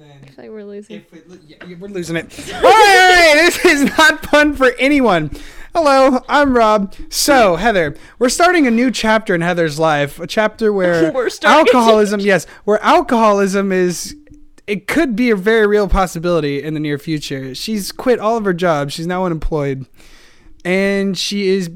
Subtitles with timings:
[0.00, 0.96] then I feel like we're losing.
[0.96, 2.54] if it, yeah, we're losing it.
[2.54, 5.30] All right, this is not fun for anyone.
[5.74, 6.94] Hello, I'm Rob.
[7.10, 12.46] So, Heather, we're starting a new chapter in Heather's life, a chapter where alcoholism, yes,
[12.64, 14.16] where alcoholism is
[14.66, 17.54] it could be a very real possibility in the near future.
[17.54, 18.94] She's quit all of her jobs.
[18.94, 19.86] She's now unemployed.
[20.64, 21.70] And she is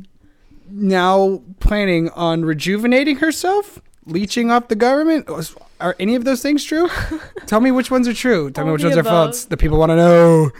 [0.71, 5.27] now planning on rejuvenating herself, leeching off the government.
[5.81, 6.89] Are any of those things true?
[7.47, 8.51] Tell me which ones are true.
[8.51, 9.45] Tell me which ones are false.
[9.45, 10.51] The people want to know.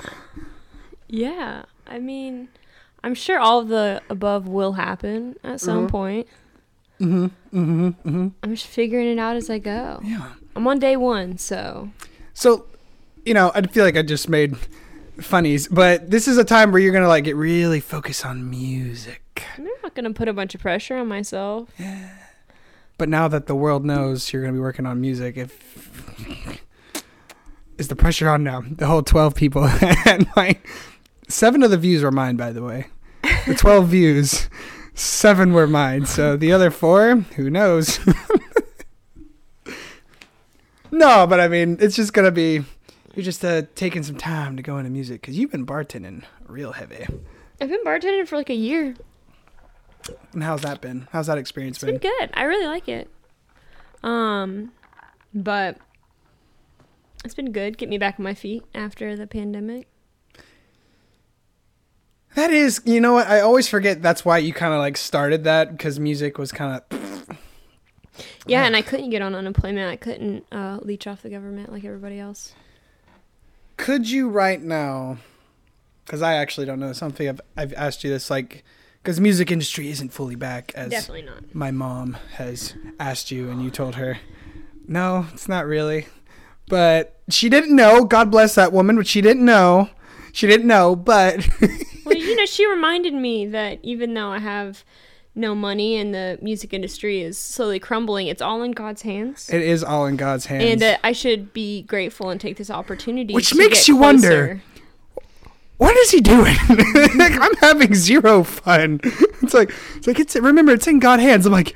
[1.09, 2.49] Yeah, I mean,
[3.03, 5.91] I'm sure all of the above will happen at some Mhm.
[5.91, 6.27] point.
[7.01, 7.25] Mm-hmm.
[7.59, 7.87] Mm-hmm.
[7.89, 8.29] Mm-hmm.
[8.43, 10.01] I'm just figuring it out as I go.
[10.03, 10.33] Yeah.
[10.57, 11.91] I'm on day one, so
[12.33, 12.67] So,
[13.25, 14.57] you know, I feel like I just made
[15.21, 19.23] funnies, but this is a time where you're gonna like get really focused on music.
[19.59, 21.69] I'm not gonna put a bunch of pressure on myself.
[22.97, 25.59] But now that the world knows you're gonna be working on music, if
[27.79, 28.63] is the pressure on now?
[28.69, 29.65] The whole twelve people
[30.07, 30.67] and like
[31.29, 32.87] seven of the views were mine, by the way.
[33.47, 34.49] The twelve views,
[34.95, 36.07] seven were mine.
[36.07, 37.99] So the other four, who knows?
[40.91, 42.65] no, but I mean, it's just gonna be.
[43.15, 46.73] You're just uh, taking some time to go into music because you've been bartending real
[46.73, 47.07] heavy.
[47.61, 48.97] I've been bartending for like a year.
[50.33, 51.09] And how's that been?
[51.13, 51.97] How's that experience been?
[51.97, 52.29] It's been been?
[52.29, 52.31] good.
[52.35, 53.09] I really like it.
[54.03, 54.73] Um,
[55.33, 55.79] but
[57.25, 57.79] it's been good.
[57.79, 59.89] Get me back on my feet after the pandemic.
[62.35, 63.29] That is, you know what?
[63.29, 66.83] I always forget that's why you kind of like started that because music was kind
[66.91, 67.01] of.
[68.47, 69.91] Yeah, and I couldn't get on unemployment.
[69.91, 72.55] I couldn't uh, leech off the government like everybody else.
[73.79, 75.17] Could you right now?
[76.05, 76.93] Because I actually don't know.
[76.93, 78.63] Something I've I've asked you this like
[79.05, 81.55] because music industry isn't fully back as Definitely not.
[81.55, 84.17] my mom has asked you and you told her
[84.89, 86.07] no it's not really
[86.69, 89.91] but she didn't know god bless that woman but she didn't know
[90.33, 91.47] she didn't know but
[92.05, 94.85] well, you know, she reminded me that even though I have
[95.35, 99.51] no money and the music industry is slowly crumbling, it's all in God's hands.
[99.51, 102.71] it is all in god's hands and uh, I should be grateful and take this
[102.71, 103.35] opportunity.
[103.35, 104.63] Which to makes you wonder, closer.
[105.77, 106.57] What is he doing?
[107.17, 109.01] Like, i'm having zero fun.
[109.43, 111.47] It's like it's like it's remember it's in god's hands.
[111.47, 111.75] I'm like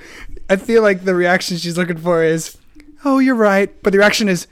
[0.50, 2.56] i feel like the reaction she's looking for is
[3.04, 3.70] oh you're right.
[3.82, 4.46] But the reaction is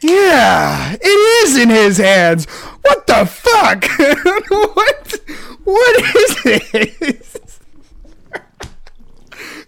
[0.00, 2.46] yeah it is in his hands.
[2.82, 3.84] What the fuck?
[4.76, 5.14] What?
[5.64, 7.60] What is this?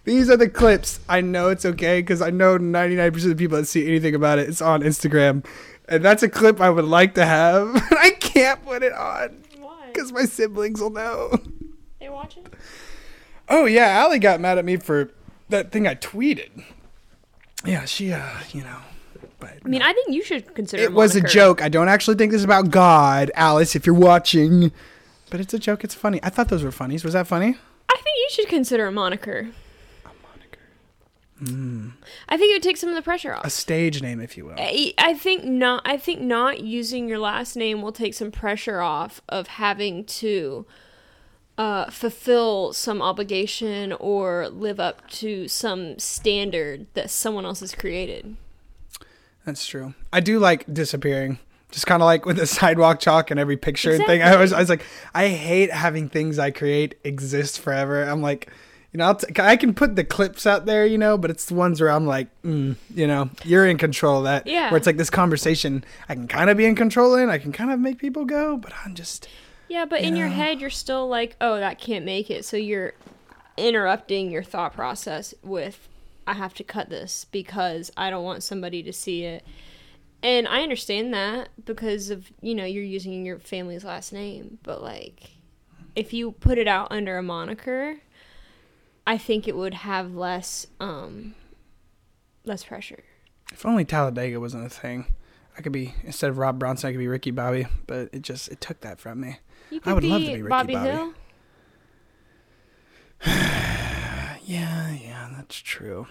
[0.04, 1.00] These are the clips.
[1.08, 4.38] I know it's okay because i know 99% of the people that see anything about
[4.38, 5.44] it it's on instagram.
[5.88, 8.10] And that's a clip i would like to have i
[8.48, 9.90] can't put it on Why?
[9.92, 11.38] because my siblings will know
[12.00, 12.46] They watching?
[13.48, 15.10] Oh yeah, Allie got mad at me for
[15.48, 16.64] that thing I tweeted.
[17.64, 18.78] Yeah, she uh, you know,
[19.40, 21.62] but I mean, I think you should consider it was a joke.
[21.62, 24.70] I don't actually think this is about God, Alice, if you're watching.
[25.30, 25.84] But it's a joke.
[25.84, 26.20] It's funny.
[26.22, 27.04] I thought those were funnies.
[27.04, 27.56] Was that funny?
[27.88, 29.48] I think you should consider a moniker.
[31.40, 31.94] Moniker.
[32.28, 33.44] I think it would take some of the pressure off.
[33.44, 34.54] A stage name, if you will.
[34.58, 35.82] I, I think not.
[35.84, 40.66] I think not using your last name will take some pressure off of having to
[41.56, 48.36] uh, fulfill some obligation or live up to some standard that someone else has created.
[49.44, 49.94] That's true.
[50.12, 51.38] I do like disappearing.
[51.70, 54.22] Just kind of like with the sidewalk chalk and every picture and thing.
[54.22, 54.84] I was, I was like,
[55.14, 58.04] I hate having things I create exist forever.
[58.04, 58.50] I'm like,
[58.92, 61.46] you know, I'll t- I can put the clips out there, you know, but it's
[61.46, 64.46] the ones where I'm like, mm, you know, you're in control of that.
[64.46, 64.70] Yeah.
[64.70, 67.28] Where it's like this conversation, I can kind of be in control in.
[67.28, 69.28] I can kind of make people go, but I'm just.
[69.68, 72.46] Yeah, but in your head, you're still like, oh, that can't make it.
[72.46, 72.94] So you're
[73.58, 75.88] interrupting your thought process with,
[76.26, 79.44] I have to cut this because I don't want somebody to see it.
[80.22, 84.58] And I understand that because of, you know, you're using your family's last name.
[84.62, 85.32] But, like,
[85.94, 87.96] if you put it out under a moniker,
[89.08, 91.34] I think it would have less, um,
[92.44, 93.04] less pressure.
[93.50, 95.14] If only Talladega wasn't a thing.
[95.56, 98.50] I could be instead of Rob Bronson, I could be Ricky Bobby, but it just
[98.50, 99.38] it took that from me.
[99.82, 100.90] I would love to be Ricky Bobby, Bobby.
[100.90, 101.14] Hill.
[104.44, 106.06] Yeah, yeah, that's true.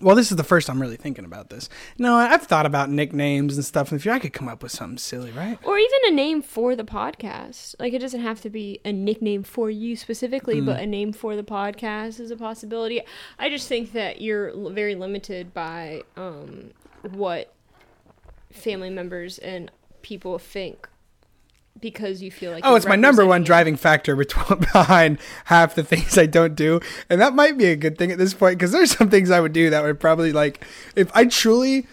[0.00, 1.68] Well, this is the first I'm really thinking about this.
[1.98, 3.92] No, I've thought about nicknames and stuff.
[3.92, 5.58] If I could come up with something silly, right?
[5.64, 7.74] Or even a name for the podcast.
[7.78, 10.66] Like it doesn't have to be a nickname for you specifically, Mm.
[10.66, 13.02] but a name for the podcast is a possibility.
[13.38, 16.70] I just think that you're very limited by um,
[17.02, 17.52] what
[18.50, 19.70] family members and
[20.02, 20.88] people think
[21.78, 26.16] because you feel like Oh, it's my number one driving factor behind half the things
[26.18, 28.96] I don't do, and that might be a good thing at this point because there's
[28.96, 30.64] some things I would do that would probably like
[30.96, 31.86] if I truly.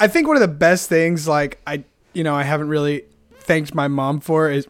[0.00, 1.82] I think one of the best things, like I,
[2.12, 3.02] you know, I haven't really
[3.40, 4.68] thanked my mom for is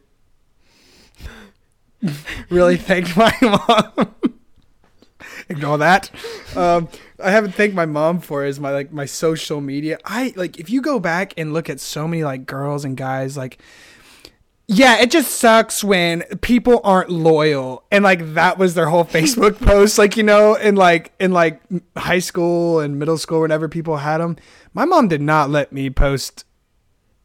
[2.50, 4.14] really thanked my mom.
[5.50, 6.10] Ignore that.
[6.56, 6.88] Um,
[7.22, 9.98] I haven't thanked my mom for is my like my social media.
[10.04, 13.36] I like if you go back and look at so many like girls and guys
[13.36, 13.58] like
[14.70, 19.58] yeah, it just sucks when people aren't loyal and like that was their whole Facebook
[19.58, 21.60] post like you know in like in like
[21.96, 24.36] high school and middle school whenever people had them.
[24.74, 26.44] My mom did not let me post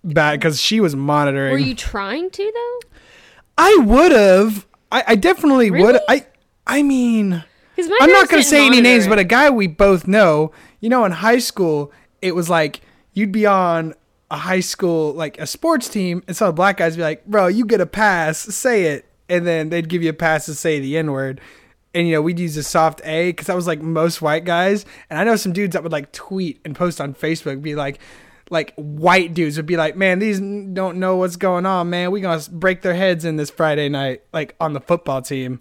[0.05, 1.51] back cuz she was monitoring.
[1.51, 2.89] Were you trying to though?
[3.57, 4.65] I would have.
[4.91, 5.99] I, I definitely would.
[6.07, 6.25] I
[6.65, 7.43] I mean,
[7.77, 10.87] I'm not going to didn't say any names, but a guy we both know, you
[10.87, 11.91] know, in high school,
[12.21, 12.81] it was like
[13.13, 13.95] you'd be on
[14.33, 17.45] a high school, like a sports team, and some the black guys be like, bro,
[17.45, 19.05] you get a pass, say it.
[19.29, 21.39] And then they'd give you a pass to say the N word.
[21.93, 24.87] And, you know, we'd use a soft A because that was like most white guys.
[25.11, 27.99] And I know some dudes that would like tweet and post on Facebook, be like,
[28.49, 32.09] like white dudes would be like, man, these don't know what's going on, man.
[32.09, 35.59] We gonna break their heads in this Friday night, like on the football team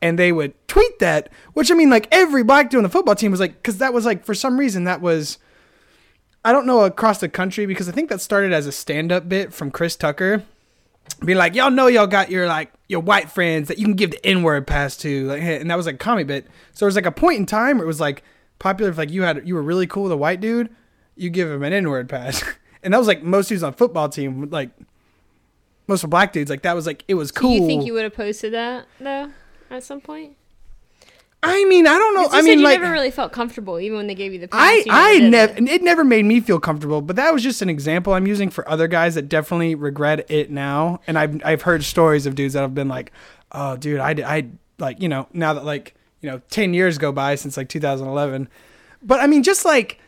[0.00, 3.16] and they would tweet that which i mean like every black dude on the football
[3.16, 5.38] team was like because that was like for some reason that was
[6.48, 9.52] i don't know across the country because i think that started as a stand-up bit
[9.52, 10.42] from chris tucker.
[11.24, 14.10] Be like y'all know y'all got your like your white friends that you can give
[14.10, 15.26] the n-word pass to.
[15.26, 16.46] Like and that was like a comedy bit.
[16.72, 18.22] So it was like a point in time where it was like
[18.58, 20.68] popular if like you had you were really cool with a white dude
[21.16, 22.44] you give him an n-word pass.
[22.80, 24.70] And that was like most dudes on football team like
[25.88, 27.92] most of black dudes like that was like it was Do cool you think you
[27.94, 29.32] would have posted that though
[29.68, 30.36] at some point?
[31.42, 32.28] I mean i don't know.
[32.32, 34.48] i mean you like never really felt comfortable, even when they gave you the.
[34.50, 35.68] I I never it.
[35.68, 38.68] it never made me feel comfortable, but that was just an example I'm using for
[38.68, 41.00] other guys that definitely regret it now.
[41.06, 43.12] And I've I've heard stories of dudes that have been like,
[43.52, 44.48] "Oh, dude, I I
[44.78, 48.48] like, you know, now that like, you know, 10 years go by since like 2011."
[49.02, 50.00] But I mean, just like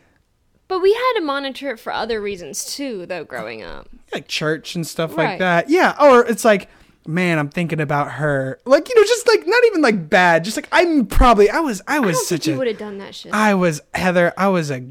[0.66, 3.22] But we had to monitor it for other reasons too, though.
[3.22, 5.70] Growing up, like church and stuff like that.
[5.70, 6.68] Yeah, or it's like
[7.06, 8.60] Man, I'm thinking about her.
[8.64, 10.44] Like, you know, just like not even like bad.
[10.44, 12.98] Just like I'm probably I was I I was don't such a would have done
[12.98, 13.32] that shit.
[13.32, 14.84] I was Heather, I was a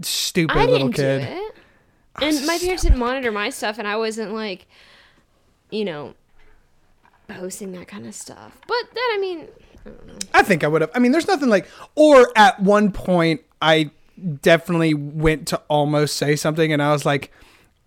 [0.00, 1.22] stupid I little kid.
[2.20, 4.66] and my parents didn't monitor my stuff, and I wasn't like,
[5.70, 6.14] you know,
[7.28, 8.58] posting that kind of stuff.
[8.66, 9.48] But then, I mean,
[9.84, 10.18] I don't know.
[10.34, 10.90] I think I would have.
[10.94, 13.90] I mean, there's nothing like, or at one point, I
[14.40, 17.30] definitely went to almost say something, and I was like,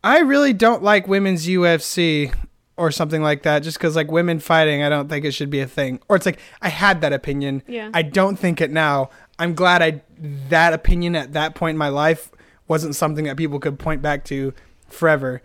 [0.03, 2.33] I really don't like women's UFC
[2.77, 5.59] or something like that, just because like women fighting, I don't think it should be
[5.61, 5.99] a thing.
[6.09, 7.63] Or it's like I had that opinion.
[7.67, 7.89] Yeah.
[7.93, 9.09] I don't think it now.
[9.39, 10.01] I'm glad I
[10.49, 12.31] that opinion at that point in my life
[12.67, 14.53] wasn't something that people could point back to
[14.89, 15.41] forever.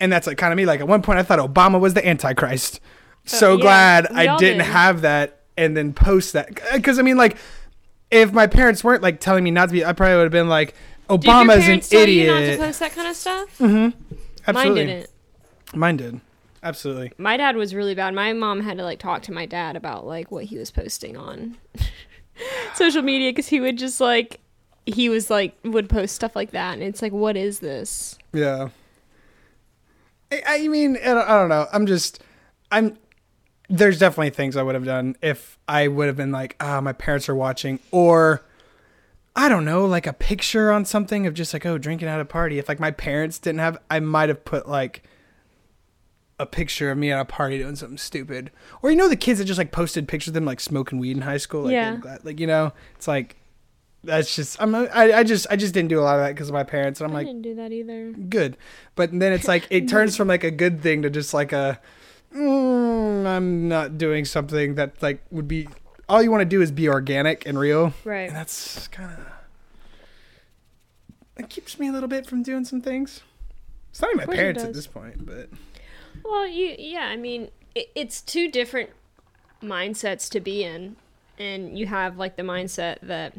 [0.00, 0.66] And that's like kind of me.
[0.66, 2.80] Like at one point, I thought Obama was the Antichrist.
[3.24, 4.66] So Uh, yeah, glad I didn't did.
[4.66, 7.36] have that and then post that because I mean, like,
[8.10, 10.48] if my parents weren't like telling me not to be, I probably would have been
[10.48, 10.74] like,
[11.08, 13.48] Obama's an you not to post that kind of stuff?
[13.60, 13.92] Absolutely,
[14.46, 15.10] Mine didn't.
[15.74, 16.20] Mine did.
[16.64, 17.12] Absolutely.
[17.18, 18.14] My dad was really bad.
[18.14, 21.14] My mom had to like talk to my dad about like what he was posting
[21.14, 21.58] on
[22.74, 24.40] social media because he would just like
[24.86, 28.18] he was like would post stuff like that, and it's like, what is this?
[28.32, 28.70] Yeah.
[30.32, 31.66] I, I mean, I don't, I don't know.
[31.72, 32.22] I'm just,
[32.72, 32.98] I'm.
[33.68, 36.92] There's definitely things I would have done if I would have been like, ah, my
[36.92, 38.42] parents are watching, or
[39.36, 42.26] I don't know, like a picture on something of just like, oh, drinking at a
[42.26, 42.58] party.
[42.58, 45.02] If like my parents didn't have, I might have put like
[46.44, 48.50] a picture of me at a party doing something stupid,
[48.82, 51.16] or you know, the kids that just like posted pictures of them like smoking weed
[51.16, 51.62] in high school.
[51.62, 52.18] Like, Yeah.
[52.22, 53.36] Like you know, it's like.
[54.06, 56.50] That's just I'm I, I just I just didn't do a lot of that because
[56.50, 58.12] of my parents and I'm I like didn't do that either.
[58.12, 58.58] good.
[58.96, 61.80] But then it's like it turns from like a good thing to just like a
[62.36, 65.68] mm, I'm not doing something that like would be
[66.06, 67.94] all you want to do is be organic and real.
[68.04, 68.28] Right.
[68.28, 69.20] And that's kind of
[71.36, 73.22] it keeps me a little bit from doing some things.
[73.90, 75.48] It's not even my parents at this point, but
[76.22, 78.90] Well, you yeah, I mean, it, it's two different
[79.62, 80.96] mindsets to be in,
[81.38, 83.34] and you have like the mindset that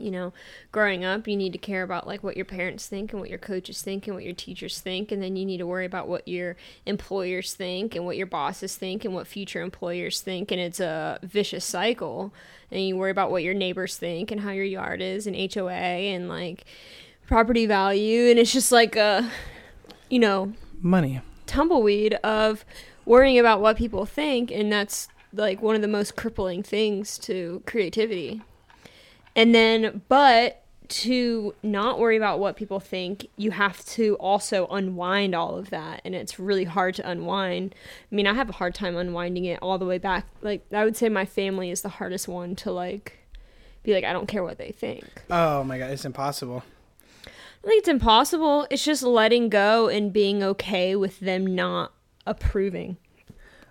[0.00, 0.32] you know,
[0.72, 3.38] growing up, you need to care about like what your parents think and what your
[3.38, 6.26] coaches think and what your teachers think, and then you need to worry about what
[6.26, 10.80] your employers think and what your bosses think and what future employers think, and it's
[10.80, 12.32] a vicious cycle.
[12.70, 15.70] And you worry about what your neighbors think and how your yard is and HOA
[15.70, 16.64] and like
[17.26, 19.30] property value, and it's just like a,
[20.08, 21.20] you know, money.
[21.50, 22.64] Tumbleweed of
[23.04, 27.60] worrying about what people think and that's like one of the most crippling things to
[27.66, 28.40] creativity.
[29.34, 35.34] And then but to not worry about what people think you have to also unwind
[35.34, 37.74] all of that and it's really hard to unwind.
[38.10, 40.26] I mean i have a hard time unwinding it all the way back.
[40.42, 43.18] Like i would say my family is the hardest one to like
[43.82, 45.04] be like i don't care what they think.
[45.30, 46.62] Oh my god, it's impossible.
[47.62, 48.66] I think it's impossible.
[48.70, 51.92] It's just letting go and being okay with them not
[52.26, 52.96] approving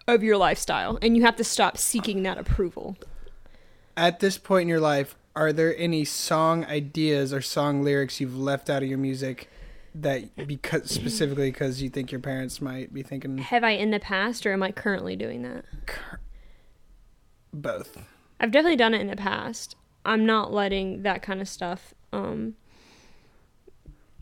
[0.08, 1.00] of your lifestyle.
[1.02, 2.98] And you have to stop seeking that approval.
[3.98, 8.38] At this point in your life, are there any song ideas or song lyrics you've
[8.38, 9.50] left out of your music
[9.96, 14.00] that because specifically because you think your parents might be thinking Have I in the
[14.00, 15.66] past or am I currently doing that?
[17.52, 17.98] both?
[18.40, 19.76] I've definitely done it in the past.
[20.06, 22.56] I'm not letting that kind of stuff um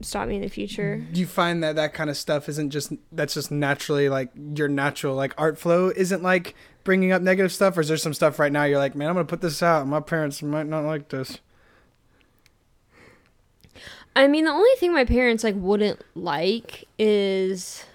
[0.01, 1.05] stop me in the future.
[1.11, 4.67] Do you find that that kind of stuff isn't just that's just naturally like your
[4.67, 7.77] natural like art flow isn't like bringing up negative stuff?
[7.77, 9.87] Or is there some stuff right now you're like man I'm gonna put this out.
[9.87, 11.39] My parents might not like this.
[14.15, 17.85] I mean, the only thing my parents like wouldn't like is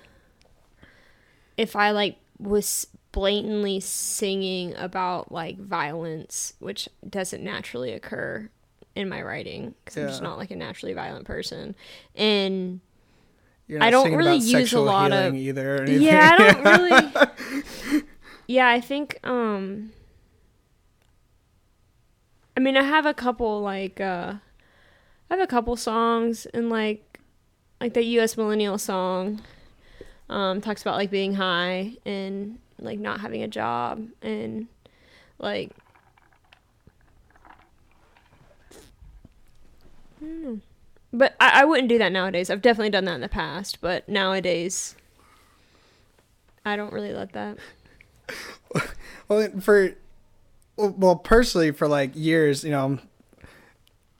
[1.56, 8.50] if I like was blatantly singing about like violence, which doesn't naturally occur
[8.94, 11.74] in my writing because I'm just not like a naturally violent person.
[12.14, 12.80] And
[13.80, 16.64] I don't really use a lot of- either yeah, I don't
[17.92, 18.02] really.
[18.46, 19.18] yeah, I think.
[19.24, 19.92] um
[22.56, 24.34] I mean, I have a couple like uh
[25.30, 27.20] I have a couple songs and like
[27.80, 28.36] like that U.S.
[28.36, 29.40] Millennial song
[30.28, 34.66] um talks about like being high and like not having a job and
[35.38, 35.70] like.
[41.12, 42.48] But I, I wouldn't do that nowadays.
[42.50, 44.96] I've definitely done that in the past, but nowadays
[46.64, 47.58] I don't really let that.
[49.28, 49.94] Well, for
[50.76, 52.98] well, personally, for like years, you know,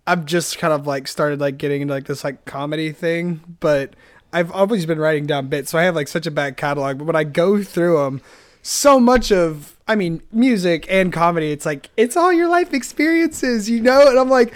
[0.07, 3.95] I've just kind of like started like getting into like this like comedy thing, but
[4.33, 6.99] I've always been writing down bits, so I have like such a bad catalog.
[6.99, 8.23] But when I go through them,
[8.63, 13.69] so much of I mean, music and comedy, it's like it's all your life experiences,
[13.69, 14.09] you know.
[14.09, 14.55] And I'm like,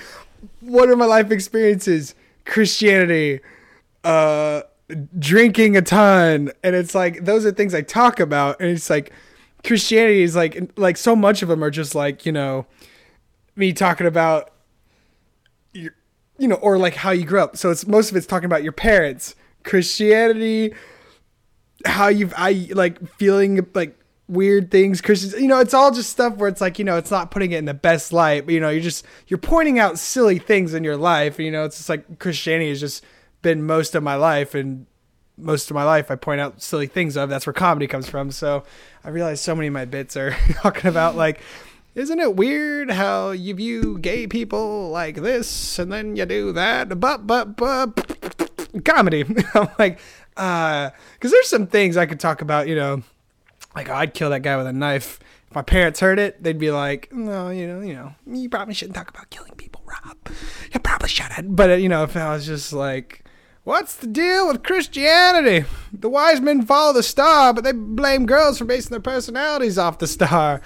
[0.66, 2.14] what are my life experiences?
[2.44, 3.40] Christianity,
[4.04, 4.62] uh,
[5.18, 9.12] drinking a ton, and it's like those are things I talk about, and it's like
[9.64, 12.66] Christianity is like like so much of them are just like you know
[13.56, 14.52] me talking about
[15.72, 15.94] your
[16.38, 17.56] you know or like how you grew up.
[17.56, 20.74] So it's most of it's talking about your parents, Christianity,
[21.84, 23.95] how you've I like feeling like
[24.28, 27.12] weird things Christians you know it's all just stuff where it's like you know it's
[27.12, 30.00] not putting it in the best light but you know you're just you're pointing out
[30.00, 33.04] silly things in your life you know it's just like Christianity has just
[33.42, 34.86] been most of my life and
[35.36, 37.28] most of my life I point out silly things of.
[37.28, 38.30] That's where comedy comes from.
[38.30, 38.64] So
[39.04, 41.40] I realize so many of my bits are talking about like,
[41.94, 47.00] isn't it weird how you view gay people like this and then you do that?
[47.00, 49.24] But but but comedy.
[49.54, 49.98] I'm like,
[50.36, 52.68] uh, because there's some things I could talk about.
[52.68, 53.02] You know,
[53.76, 55.20] like I'd kill that guy with a knife.
[55.48, 58.74] If my parents heard it, they'd be like, "No, you know, you know, you probably
[58.74, 60.16] shouldn't talk about killing people, Rob.
[60.72, 63.22] You probably shouldn't." But uh, you know, if I was just like,
[63.64, 65.66] "What's the deal with Christianity?
[65.92, 69.98] The wise men follow the star, but they blame girls for basing their personalities off
[69.98, 70.62] the star."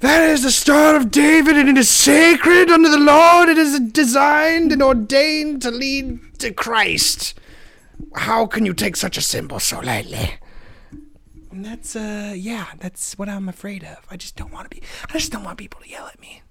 [0.00, 3.48] That is the star of David, and it is sacred under the Lord.
[3.48, 7.34] It is designed and ordained to lead to Christ.
[8.14, 10.38] How can you take such a symbol so lightly?
[11.58, 14.06] And that's uh yeah, that's what I'm afraid of.
[14.08, 16.42] I just don't want to be I just don't want people to yell at me.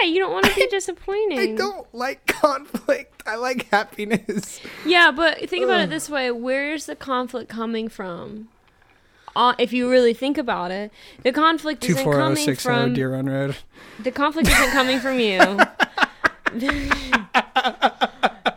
[0.00, 1.38] Yeah, you don't want to be disappointing.
[1.38, 3.22] I don't like conflict.
[3.26, 4.60] I like happiness.
[4.84, 8.48] Yeah, but think about it this way: Where's the conflict coming from?
[9.36, 10.90] Uh, if you really think about it,
[11.22, 13.54] the conflict Two isn't four zero coming six from Deer Run Road.
[14.02, 15.38] the conflict isn't coming from you.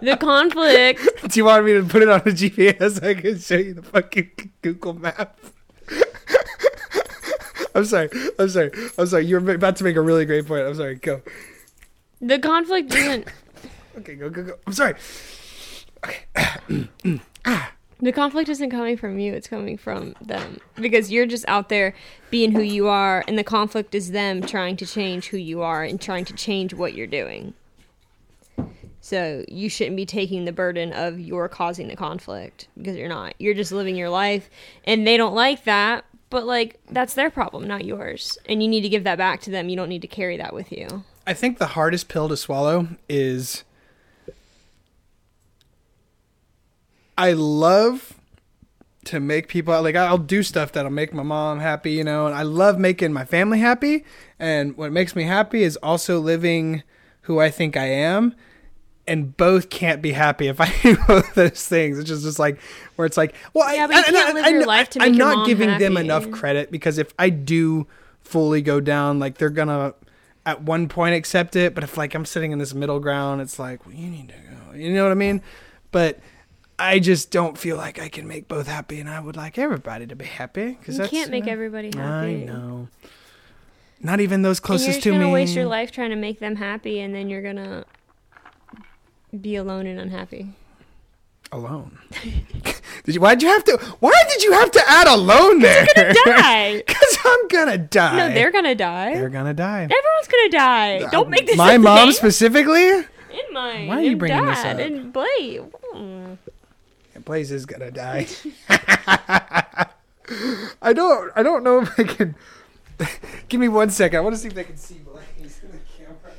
[0.01, 3.03] the conflict Do you want me to put it on a GPS?
[3.03, 4.31] I can show you the fucking
[4.63, 5.37] Google map.
[7.75, 8.09] I'm sorry.
[8.39, 8.71] I'm sorry.
[8.97, 9.25] I'm sorry.
[9.25, 10.65] You're about to make a really great point.
[10.65, 10.95] I'm sorry.
[10.95, 11.21] Go.
[12.21, 13.27] the conflict isn't
[13.97, 14.53] Okay, go, go, go.
[14.65, 14.95] I'm sorry.
[17.45, 17.71] Ah.
[18.01, 21.95] the conflict isn't coming from you it's coming from them because you're just out there
[22.29, 25.81] being who you are and the conflict is them trying to change who you are
[25.83, 27.53] and trying to change what you're doing
[28.99, 33.33] so you shouldn't be taking the burden of your causing the conflict because you're not
[33.39, 34.49] you're just living your life
[34.83, 38.81] and they don't like that but like that's their problem not yours and you need
[38.81, 41.33] to give that back to them you don't need to carry that with you I
[41.33, 43.65] think the hardest pill to swallow is
[47.17, 48.13] I love
[49.05, 52.35] to make people like I'll do stuff that'll make my mom happy, you know, and
[52.35, 54.05] I love making my family happy.
[54.37, 56.83] And what makes me happy is also living
[57.21, 58.35] who I think I am.
[59.09, 61.97] And both can't be happy if I do both those things.
[61.97, 62.59] It's just, just like
[62.97, 65.01] where it's like, well, Yeah, I, but you I- can't I- live your life to
[65.01, 67.87] I'm your not mom giving them enough credit because if I do
[68.21, 69.93] fully go down, like they're gonna.
[70.45, 73.57] at one point accept it, but if like I'm sitting in this middle ground, it's
[73.59, 74.73] like well, you need to go.
[74.77, 75.41] You know what I mean?
[75.91, 76.19] But
[76.79, 80.05] I just don't feel like I can make both happy, and I would like everybody
[80.07, 82.43] to be happy because You can't make everybody happy.
[82.43, 82.87] I know.
[84.01, 85.31] Not even those closest And you're closest just to gonna me.
[85.33, 87.85] waste your life trying to make them happy, and then you're gonna
[89.41, 90.49] be alone and unhappy.
[91.51, 91.97] alone.
[93.03, 93.21] did you?
[93.21, 93.77] Why'd you have to?
[93.99, 95.85] Why did you have to add alone there?
[95.95, 96.83] Gonna Die.
[96.87, 98.17] Because I'm gonna die.
[98.17, 99.13] no, they're gonna die.
[99.13, 99.83] they're gonna die.
[99.83, 100.99] Everyone's gonna die.
[101.11, 102.11] Don't make this My mom thing.
[102.13, 102.89] specifically.
[102.89, 103.87] In mine.
[103.87, 104.85] Why are you bringing this Dad, up?
[104.85, 105.61] And Blake.
[105.93, 106.37] Mm.
[107.25, 108.27] Blaze is gonna die.
[110.81, 111.31] I don't.
[111.35, 112.35] I don't know if I can.
[113.47, 114.17] Give me one second.
[114.17, 116.31] I want to see if they can see Blaze in the camera.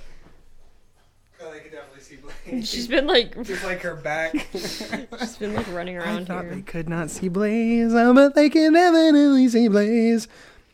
[1.40, 2.34] Oh, they can definitely see Blaze.
[2.62, 4.34] She's been like, Just like her back.
[4.52, 6.54] she's been like running I around thought here.
[6.54, 10.28] they could not see Blaze, oh, but they can evidently see Blaze.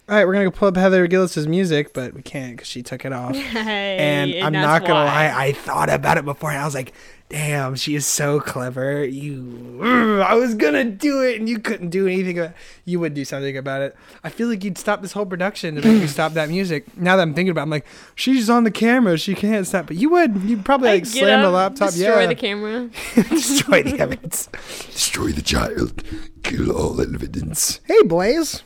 [0.09, 2.83] All right, we're gonna go pull up Heather Gillis's music, but we can't because she
[2.83, 3.35] took it off.
[3.37, 5.28] Hey, and I'm that's not gonna why.
[5.28, 6.50] lie, I thought about it before.
[6.50, 6.93] And I was like,
[7.28, 11.90] "Damn, she is so clever." You, mm, I was gonna do it, and you couldn't
[11.90, 12.38] do anything.
[12.38, 12.54] About,
[12.85, 13.97] you would do something about it.
[14.23, 16.97] I feel like you'd stop this whole production to make me stop that music.
[16.97, 19.87] Now that I'm thinking about, it, I'm like, she's on the camera, she can't stop.
[19.87, 22.90] But you would, you'd probably like Get slam the up, laptop, destroy yeah, the camera.
[23.14, 24.49] destroy the evidence.
[24.93, 26.02] Destroy the child.
[26.43, 27.81] Kill all evidence.
[27.85, 28.62] Hey, Blaze.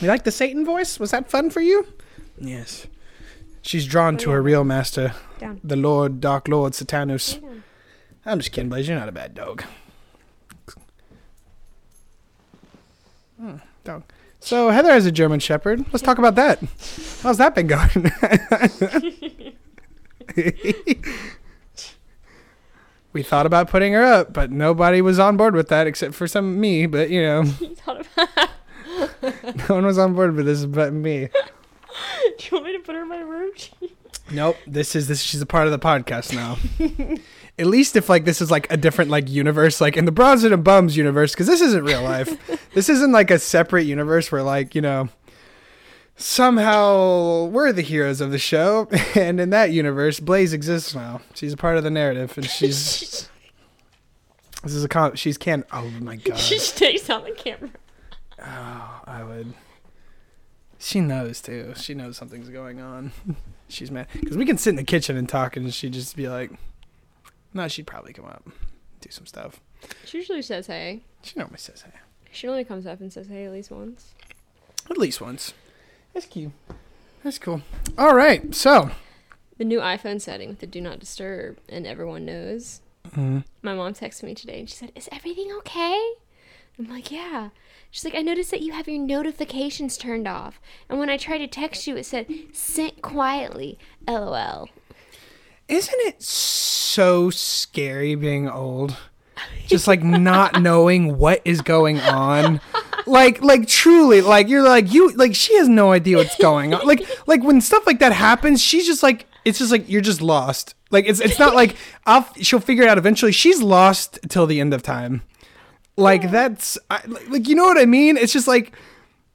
[0.00, 0.98] You like the Satan voice?
[0.98, 1.86] Was that fun for you?
[2.38, 2.86] Yes.
[3.62, 5.60] She's drawn to her real master, Down.
[5.64, 7.38] the Lord, Dark Lord Satanus.
[8.26, 8.88] I'm just kidding, Blaze.
[8.88, 9.64] You're not a bad dog.
[13.38, 14.04] Hmm, dog.
[14.40, 15.84] So Heather has a German Shepherd.
[15.92, 16.58] Let's talk about that.
[17.22, 18.12] How's that been going?
[23.12, 26.26] we thought about putting her up, but nobody was on board with that except for
[26.26, 26.86] some me.
[26.86, 28.50] But you know, You thought about-
[29.68, 31.28] no one was on board with this but me.
[32.38, 33.52] Do you want me to put her in my room?
[34.30, 34.56] Nope.
[34.66, 35.20] This is this.
[35.20, 36.56] She's a part of the podcast now.
[37.58, 40.52] At least if like this is like a different like universe, like in the Bronson
[40.52, 42.36] and Bums universe, because this isn't real life.
[42.74, 45.08] this isn't like a separate universe where like you know
[46.16, 51.20] somehow we're the heroes of the show, and in that universe, Blaze exists now.
[51.34, 53.28] She's a part of the narrative, and she's
[54.64, 55.14] this is a con.
[55.14, 55.64] She's can.
[55.72, 56.38] Oh my god.
[56.38, 57.70] she stays on the camera.
[58.42, 59.54] Oh, I would.
[60.78, 61.74] She knows too.
[61.76, 63.12] She knows something's going on.
[63.74, 66.28] She's mad because we can sit in the kitchen and talk, and she'd just be
[66.28, 66.50] like,
[67.52, 68.48] "No, she'd probably come up,
[69.00, 69.60] do some stuff."
[70.04, 71.02] She usually says hey.
[71.22, 71.92] She normally says hey,
[72.32, 74.14] She only comes up and says hey at least once.
[74.90, 75.52] at least once.
[76.14, 76.52] That's cute.
[77.22, 77.62] That's cool.
[77.98, 78.90] All right, so
[79.58, 82.80] The new iPhone setting with the do not disturb, and everyone knows.
[83.10, 86.12] mm, My mom texted me today and she said, Is everything okay?
[86.78, 87.50] I'm like, Yeah.
[87.94, 90.60] She's like, I noticed that you have your notifications turned off.
[90.88, 93.78] And when I tried to text you, it said, Sent quietly.
[94.08, 94.68] LOL.
[95.68, 98.96] isn't it so scary being old?
[99.68, 102.60] Just like not knowing what is going on.
[103.06, 106.84] Like like truly, like you're like you like she has no idea what's going on.
[106.84, 110.20] Like like when stuff like that happens, she's just like it's just like you're just
[110.20, 110.74] lost.
[110.90, 111.76] Like it's it's not like
[112.06, 113.30] I'll she'll figure it out eventually.
[113.30, 115.22] She's lost till the end of time.
[115.96, 118.16] Like that's I, like you know what I mean?
[118.16, 118.72] It's just like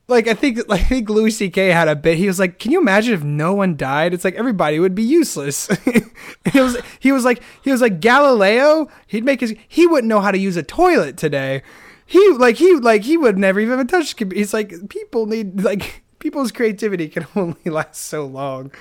[0.09, 1.67] like I think like, I think Louis C.K.
[1.69, 2.17] had a bit.
[2.17, 4.13] He was like, "Can you imagine if no one died?
[4.13, 5.67] It's like everybody would be useless."
[6.51, 8.89] he was he was like he was like Galileo.
[9.07, 11.61] He'd make his he wouldn't know how to use a toilet today.
[12.05, 14.15] He like he like he would never even touch.
[14.33, 18.71] He's like people need like people's creativity can only last so long.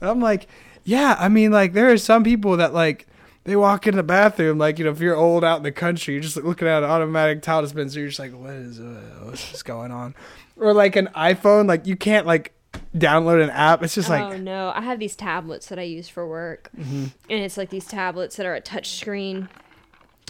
[0.00, 0.46] And I'm like,
[0.84, 1.16] yeah.
[1.18, 3.06] I mean, like there are some people that like
[3.46, 6.14] they walk in the bathroom like you know if you're old out in the country
[6.14, 9.50] you're just looking at an automatic towel dispenser you're just like what is uh, what's
[9.50, 10.14] just going on
[10.56, 12.52] or like an iphone like you can't like
[12.96, 14.72] download an app it's just like oh no.
[14.74, 16.70] I have these tablets that I use for work.
[16.76, 19.48] And it's like these tablets that are a touch screen.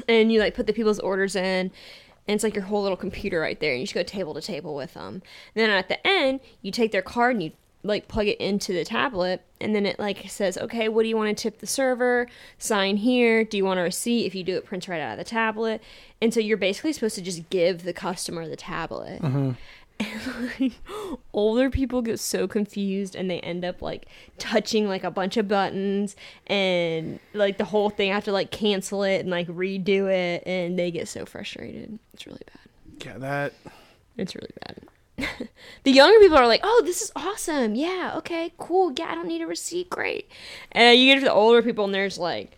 [0.08, 1.70] And you like put the people's orders in.
[2.28, 3.72] And it's like your whole little computer right there.
[3.72, 5.22] And you just go table to table with them.
[5.54, 7.52] And then at the end, you take their card and you
[7.86, 9.42] like plug it into the tablet.
[9.60, 12.26] And then it like says, okay, what do you want to tip the server?
[12.58, 13.44] Sign here.
[13.44, 14.26] Do you want a receipt?
[14.26, 15.82] If you do, it prints right out of the tablet.
[16.20, 19.22] And so you're basically supposed to just give the customer the tablet.
[19.22, 19.52] Mm-hmm.
[19.98, 20.72] And like,
[21.32, 24.04] older people get so confused and they end up like
[24.36, 26.16] touching like a bunch of buttons
[26.48, 30.42] and like the whole thing I have to like cancel it and like redo it
[30.46, 31.98] and they get so frustrated.
[32.12, 33.06] It's really bad.
[33.06, 33.54] yeah that
[34.18, 34.82] It's really bad.
[35.84, 37.74] The younger people are like, "Oh, this is awesome.
[37.74, 38.92] Yeah, okay, cool.
[38.96, 39.90] Yeah, I don't need a receipt.
[39.90, 40.28] Great."
[40.72, 42.56] And you get to the older people and they're just like,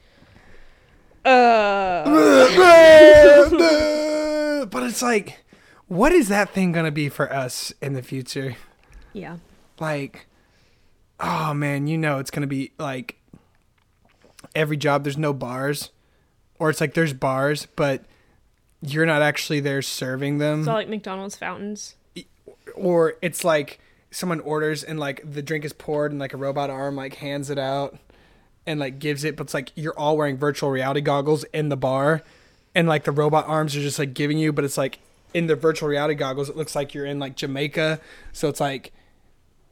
[1.24, 2.04] "Uh,
[4.70, 5.44] but it's like
[5.88, 8.56] what is that thing gonna be for us in the future
[9.12, 9.36] yeah."
[9.80, 10.26] like
[11.20, 13.16] oh man, you know it's gonna be like
[14.54, 15.04] every job.
[15.04, 15.90] There's no bars,
[16.58, 18.04] or it's like there's bars, but
[18.80, 21.96] you're not actually there serving them, It's all like McDonald's fountains.
[22.78, 26.70] Or it's like someone orders and like the drink is poured and like a robot
[26.70, 27.98] arm like hands it out
[28.66, 31.76] and like gives it, but it's like you're all wearing virtual reality goggles in the
[31.76, 32.22] bar,
[32.74, 34.98] and like the robot arms are just like giving you, but it's like
[35.32, 37.98] in the virtual reality goggles, it looks like you're in like Jamaica,
[38.32, 38.92] so it's like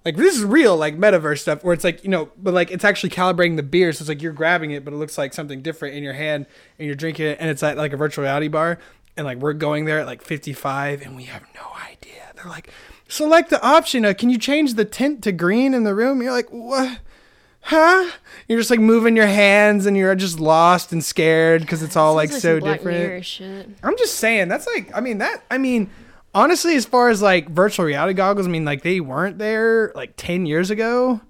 [0.06, 2.84] like this is real like metaverse stuff where it's like you know but like it's
[2.84, 3.92] actually calibrating the beer.
[3.92, 6.46] So it's like you're grabbing it but it looks like something different in your hand
[6.78, 8.78] and you're drinking it and it's at like a virtual reality bar
[9.16, 12.22] and like we're going there at like 55 and we have no idea.
[12.34, 12.70] They're like
[13.08, 16.32] select the option uh, can you change the tint to green in the room you're
[16.32, 16.98] like what
[17.60, 18.10] huh
[18.48, 22.14] you're just like moving your hands and you're just lost and scared because it's all
[22.14, 23.26] like Sounds so different.
[23.82, 25.90] I'm just saying that's like I mean that I mean
[26.34, 30.14] honestly as far as like virtual reality goggles I mean like they weren't there like
[30.16, 31.20] 10 years ago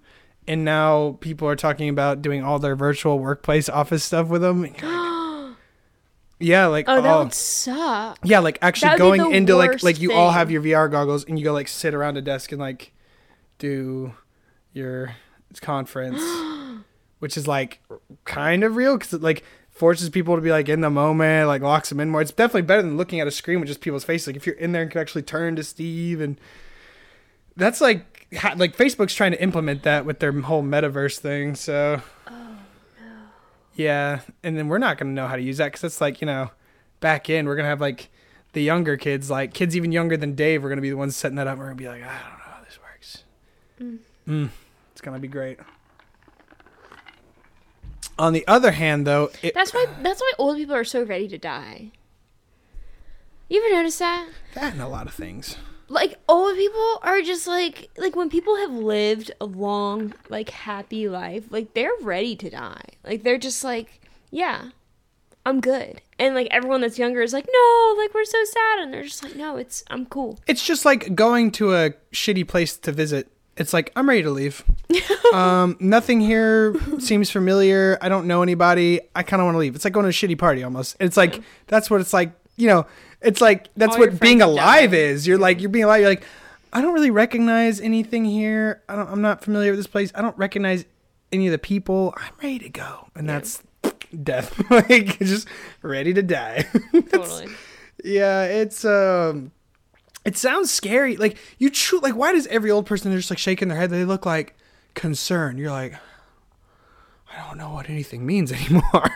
[0.48, 4.64] and now people are talking about doing all their virtual workplace office stuff with them.
[6.40, 8.18] And you're like- yeah, like Oh, that oh, would suck.
[8.25, 11.44] yeah, like actually going into like like you all have your VR goggles and you
[11.44, 12.92] go like sit around a desk and like
[13.59, 14.12] do
[14.72, 15.14] your
[15.62, 16.20] conference,
[17.20, 17.81] which is like
[18.25, 21.62] kind of real because it like forces people to be like in the moment, like
[21.62, 22.20] locks them in more.
[22.20, 24.27] It's definitely better than looking at a screen with just people's faces.
[24.29, 26.38] Like if you're in there and can actually turn to Steve and
[27.57, 31.55] that's like ha- like Facebook's trying to implement that with their whole metaverse thing.
[31.55, 32.03] So
[33.76, 36.26] yeah, and then we're not gonna know how to use that because it's like you
[36.26, 36.50] know,
[37.00, 38.10] back in we're gonna have like
[38.52, 41.36] the younger kids, like kids even younger than Dave, we're gonna be the ones setting
[41.36, 41.52] that up.
[41.52, 43.24] And we're gonna be like, I don't know how this works.
[44.28, 44.48] Mm.
[44.92, 45.58] It's gonna be great.
[48.18, 49.86] On the other hand, though, it, That's why.
[50.00, 51.92] That's why old people are so ready to die.
[53.48, 54.28] You ever notice that?
[54.54, 55.56] that and a lot of things.
[55.88, 61.09] Like old people are just like like when people have lived a long like happy
[61.09, 62.83] life, like they're ready to die.
[63.05, 64.70] Like they're just like, yeah,
[65.46, 66.03] I'm good.
[66.18, 69.22] And like everyone that's younger is like, no, like we're so sad, and they're just
[69.22, 70.40] like, no, it's I'm cool.
[70.49, 73.29] It's just like going to a shitty place to visit.
[73.57, 74.64] It's like I'm ready to leave.
[75.33, 77.96] um, nothing here seems familiar.
[78.03, 79.01] I don't know anybody.
[79.14, 79.77] I kind of want to leave.
[79.77, 80.96] It's like going to a shitty party almost.
[80.99, 82.33] It's like that's what it's like.
[82.59, 82.87] You know,
[83.26, 85.26] it's like that's All what being alive is.
[85.26, 86.00] You're like you're being alive.
[86.00, 86.24] You're like
[86.72, 88.82] I don't really recognize anything here.
[88.88, 90.12] I don't, I'm not familiar with this place.
[90.14, 90.84] I don't recognize
[91.32, 92.14] any of the people.
[92.16, 93.62] I'm ready to go, and that's
[94.22, 94.62] death.
[94.70, 95.48] like just
[95.82, 96.66] ready to die.
[96.92, 97.48] Totally.
[98.04, 99.52] Yeah, it's um
[100.24, 101.16] it sounds scary.
[101.16, 103.90] Like you true like why does every old person they're just like shaking their head
[103.90, 104.54] they look like
[104.94, 105.58] concerned.
[105.58, 105.94] You're like
[107.36, 109.10] I don't know what anything means anymore.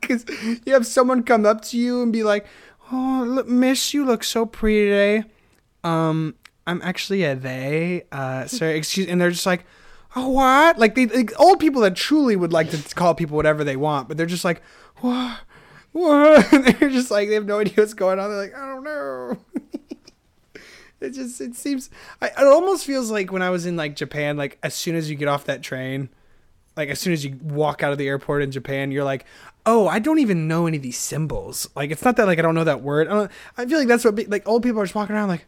[0.00, 0.24] Cuz
[0.64, 2.46] you have someone come up to you and be like,
[2.92, 5.24] "Oh, look, miss, you look so pretty today."
[5.84, 6.34] Um
[6.66, 8.04] I'm actually a they.
[8.12, 9.64] Uh sorry, excuse and they're just like
[10.16, 10.78] Oh, what?
[10.78, 14.08] Like they like, old people that truly would like to call people whatever they want,
[14.08, 14.62] but they're just like,
[14.96, 15.40] what?
[15.92, 16.52] What?
[16.52, 18.30] And they're just like they have no idea what's going on.
[18.30, 19.38] They're like, I don't know.
[21.00, 21.90] it just it seems.
[22.22, 25.10] I, it almost feels like when I was in like Japan, like as soon as
[25.10, 26.08] you get off that train,
[26.76, 29.26] like as soon as you walk out of the airport in Japan, you're like,
[29.68, 31.68] oh, I don't even know any of these symbols.
[31.76, 33.06] Like it's not that like I don't know that word.
[33.06, 35.28] I, don't, I feel like that's what be- like old people are just walking around
[35.28, 35.46] like,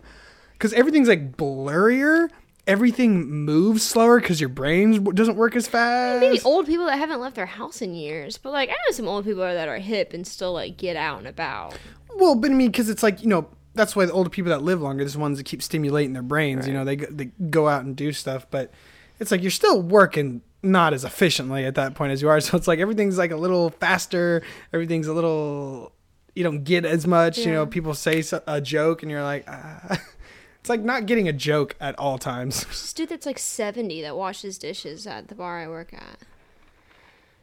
[0.52, 2.28] because everything's like blurrier.
[2.66, 6.20] Everything moves slower because your brain doesn't work as fast.
[6.20, 9.08] Maybe old people that haven't left their house in years, but like I know some
[9.08, 11.76] old people that are hip and still like get out and about.
[12.14, 14.62] Well, but I mean, because it's like you know, that's why the older people that
[14.62, 16.68] live longer, there's ones that keep stimulating their brains.
[16.68, 18.70] You know, they they go out and do stuff, but
[19.18, 22.40] it's like you're still working not as efficiently at that point as you are.
[22.40, 24.42] So it's like everything's like a little faster.
[24.72, 25.92] Everything's a little.
[26.34, 27.38] You don't get as much.
[27.38, 30.00] You know, people say a joke, and you're like, ah.
[30.60, 32.64] it's like not getting a joke at all times.
[32.68, 36.18] This dude that's like seventy that washes dishes at the bar I work at.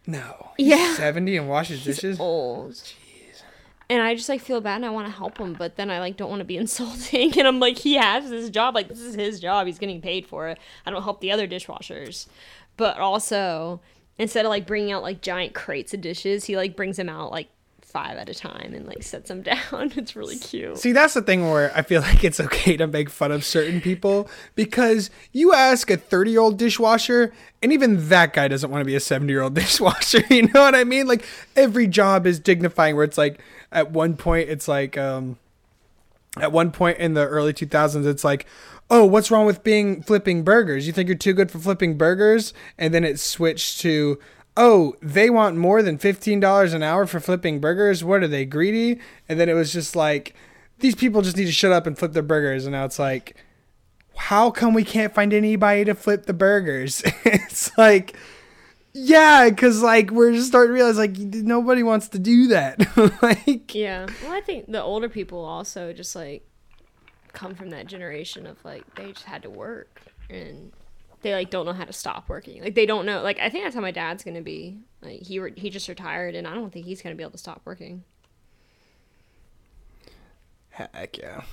[0.05, 0.51] No.
[0.57, 0.95] Yeah.
[0.95, 2.19] Seventy and washes He's dishes.
[2.19, 2.71] old.
[2.73, 2.93] Jeez.
[3.89, 5.99] And I just like feel bad and I want to help him, but then I
[5.99, 7.37] like don't want to be insulting.
[7.37, 9.65] And I'm like, he has this job, like this is his job.
[9.67, 10.59] He's getting paid for it.
[10.85, 12.27] I don't help the other dishwashers,
[12.77, 13.81] but also
[14.17, 17.31] instead of like bringing out like giant crates of dishes, he like brings them out
[17.31, 17.49] like
[17.81, 19.91] five at a time and like sets them down.
[19.95, 20.77] It's really cute.
[20.77, 23.81] See, that's the thing where I feel like it's okay to make fun of certain
[23.81, 28.81] people because you ask a 30 year old dishwasher, and even that guy doesn't want
[28.81, 30.23] to be a 70 year old dishwasher.
[30.29, 31.07] You know what I mean?
[31.07, 33.39] Like, every job is dignifying, where it's like,
[33.71, 35.37] at one point, it's like, um,
[36.39, 38.45] at one point in the early 2000s, it's like,
[38.89, 40.87] oh, what's wrong with being flipping burgers?
[40.87, 42.53] You think you're too good for flipping burgers?
[42.77, 44.19] And then it switched to,
[44.55, 48.03] oh, they want more than $15 an hour for flipping burgers.
[48.03, 48.99] What are they, greedy?
[49.27, 50.35] And then it was just like,
[50.79, 52.65] these people just need to shut up and flip their burgers.
[52.65, 53.35] And now it's like,
[54.15, 57.01] how come we can't find anybody to flip the burgers?
[57.25, 58.15] it's like,
[58.93, 62.79] yeah, because like we're just starting to realize like nobody wants to do that.
[63.21, 64.07] like, Yeah.
[64.23, 66.47] Well, I think the older people also just like
[67.37, 70.71] come from that generation of like they just had to work and
[71.21, 72.61] they like don't know how to stop working.
[72.63, 73.21] Like they don't know.
[73.21, 74.79] Like I think that's how my dad's gonna be.
[75.01, 77.37] Like he re- he just retired and I don't think he's gonna be able to
[77.37, 78.03] stop working.
[80.69, 81.43] heck yeah.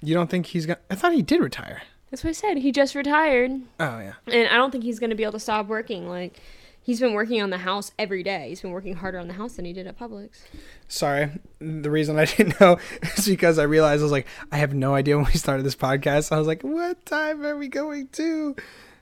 [0.00, 0.78] You don't think he's gonna?
[0.90, 1.82] I thought he did retire.
[2.10, 2.58] That's what I said.
[2.58, 4.14] He just retired Oh yeah.
[4.26, 6.08] and I don't think he's gonna be able to stop working.
[6.08, 6.40] Like
[6.86, 8.48] he's been working on the house every day.
[8.48, 10.38] He's been working harder on the house than he did at Publix.
[10.86, 11.30] Sorry.
[11.58, 12.78] The reason I didn't know
[13.16, 15.74] is because I realized I was like, I have no idea when we started this
[15.74, 16.30] podcast.
[16.30, 18.54] I was like, what time are we going to?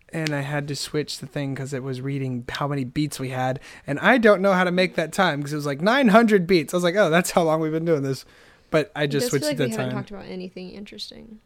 [0.09, 3.29] And I had to switch the thing because it was reading how many beats we
[3.31, 3.61] had.
[3.87, 6.73] And I don't know how to make that time because it was like 900 beats.
[6.73, 8.25] I was like, oh, that's how long we've been doing this.
[8.71, 11.41] But I just I switched like the we haven't talked about anything interesting.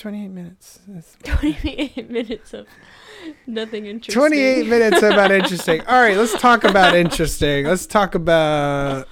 [0.00, 0.80] 28 minutes.
[0.88, 2.66] That's- 28 minutes of
[3.46, 4.20] nothing interesting.
[4.20, 5.80] 28 minutes about interesting.
[5.82, 7.66] All right, let's talk about interesting.
[7.66, 9.06] Let's talk about.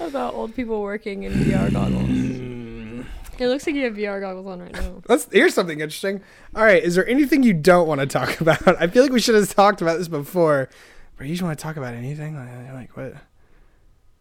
[0.00, 2.02] about old people working in VR goggles.
[2.08, 3.02] Hmm.
[3.36, 5.02] It looks like you have VR goggles on right now.
[5.08, 6.20] Let's here's something interesting.
[6.54, 8.80] All right, is there anything you don't want to talk about?
[8.80, 10.68] I feel like we should have talked about this before.
[11.16, 12.36] But you just want to talk about anything?
[12.36, 13.14] Like, like what?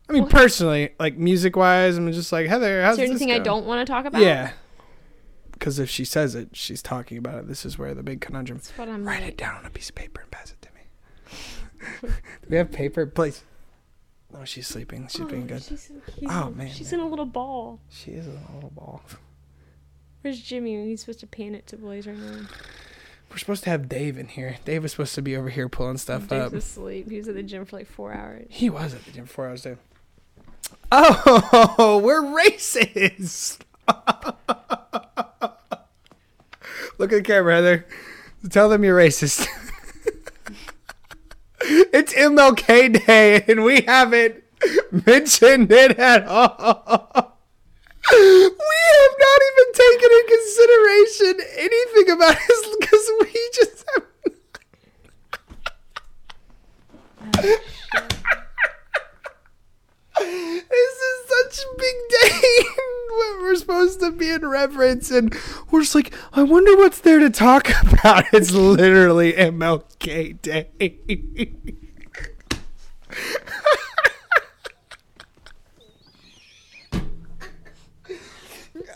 [0.09, 0.31] I mean, What?
[0.31, 2.83] personally, like music wise, I'm just like Heather.
[2.83, 4.21] How's Is there this anything I don't want to talk about?
[4.21, 4.51] Yeah.
[5.53, 7.47] Because if she says it, she's talking about it.
[7.47, 8.57] This is where the big conundrum.
[8.57, 9.29] That's what I'm Write like.
[9.29, 12.09] it down on a piece of paper and pass it to me.
[12.41, 13.43] Do we have paper, please?
[14.35, 15.07] Oh, she's sleeping.
[15.09, 15.61] She's oh, being good.
[15.63, 16.29] She's so cute.
[16.31, 17.01] Oh, man, She's man.
[17.01, 17.79] in a little ball.
[17.89, 19.03] She is in a little ball.
[20.21, 20.85] Where's Jimmy?
[20.85, 22.47] He's supposed to pan it to Blaze right now.
[23.29, 24.57] We're supposed to have Dave in here.
[24.65, 26.53] Dave was supposed to be over here pulling stuff Dave's up.
[26.53, 27.09] asleep.
[27.09, 28.47] He was at the gym for like four hours.
[28.49, 29.77] He was at the gym four hours too.
[30.91, 33.59] Oh, we're racist.
[36.97, 37.85] Look at the camera, Heather.
[38.49, 39.47] Tell them you're racist.
[41.61, 44.43] it's MLK Day, and we haven't
[45.05, 47.37] mentioned it at all.
[48.11, 54.03] We have not even taken in consideration anything about his because we just have
[60.25, 62.59] this is such a big day
[63.17, 65.35] when we're supposed to be in reverence and
[65.71, 70.69] we're just like i wonder what's there to talk about it's literally mlk day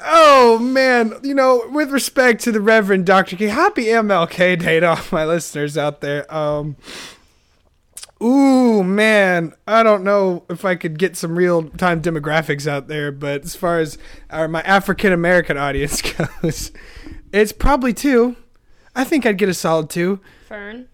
[0.09, 3.35] Oh man, you know, with respect to the Reverend Dr.
[3.35, 6.33] K, happy MLK Day to all my listeners out there.
[6.33, 6.77] Um,
[8.21, 9.53] Ooh, man.
[9.67, 13.55] I don't know if I could get some real time demographics out there, but as
[13.55, 13.97] far as
[14.29, 16.01] our, my African American audience
[16.41, 16.71] goes,
[17.31, 18.35] it's probably two.
[18.95, 20.19] I think I'd get a solid two.
[20.47, 20.87] Fern?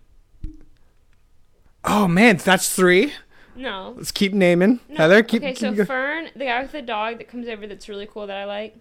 [1.86, 2.38] Oh, man.
[2.38, 3.14] That's three.
[3.56, 3.94] No.
[3.96, 4.80] Let's keep naming.
[4.90, 4.98] no.
[4.98, 7.88] Heather, keep, okay, keep so Fern, the guy with the dog that comes over that's
[7.88, 8.76] really cool that I like.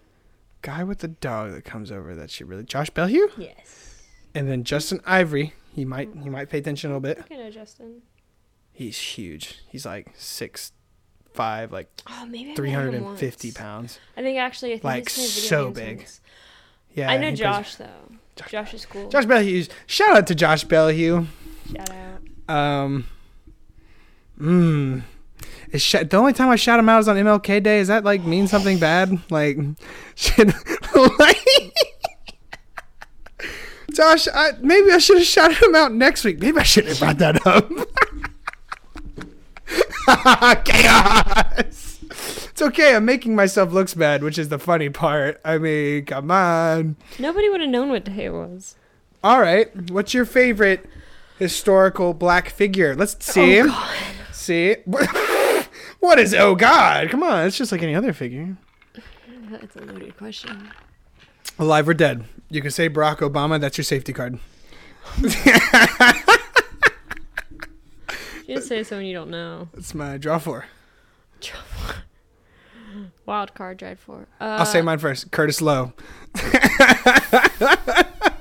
[0.61, 2.63] Guy with the dog that comes over that she really.
[2.63, 3.29] Josh Bellew?
[3.37, 4.01] Yes.
[4.33, 5.53] And then Justin Ivory.
[5.73, 7.25] He might he might pay attention a little bit.
[7.29, 8.01] I know Justin.
[8.73, 9.59] He's huge.
[9.69, 10.71] He's like six
[11.33, 13.99] five, like Oh, maybe I met him three hundred and fifty pounds.
[14.17, 16.07] I think actually, I think Like, so big.
[16.93, 17.85] Yeah, I know he plays- Josh though.
[18.35, 19.09] Josh Josh, is cool.
[19.09, 19.63] Josh Bellew.
[19.85, 21.27] Shout out to Josh Bellew.
[21.71, 22.55] Shout out.
[22.55, 23.07] Um,
[24.39, 25.03] mm,
[25.71, 27.77] is sh- the only time I shout him out is on MLK Day.
[27.79, 29.19] Is that like mean something bad?
[29.29, 29.57] Like,
[30.15, 30.51] should
[31.19, 31.37] like.
[33.93, 36.39] Josh, I, maybe I should have shouted him out next week.
[36.39, 37.71] Maybe I shouldn't have brought that up.
[40.65, 41.99] Chaos.
[42.49, 42.95] It's okay.
[42.95, 45.41] I'm making myself looks bad, which is the funny part.
[45.43, 46.95] I mean, come on.
[47.19, 48.75] Nobody would have known what day it was.
[49.23, 49.89] All right.
[49.89, 50.87] What's your favorite
[51.39, 52.95] historical black figure?
[52.95, 53.61] Let's oh, see.
[53.61, 54.05] Oh, God.
[54.31, 54.75] See?
[55.99, 57.09] what is oh god?
[57.09, 58.57] Come on, it's just like any other figure.
[59.49, 60.69] That's a loaded question.
[61.57, 62.25] Alive or dead?
[62.49, 63.59] You can say Barack Obama.
[63.59, 64.39] That's your safety card.
[68.47, 69.69] You just say someone you don't know.
[69.73, 70.65] That's my draw four.
[71.39, 71.59] draw
[73.25, 74.27] Wild card, dried for.
[74.39, 75.31] Uh, I'll say mine first.
[75.31, 75.93] Curtis Loew.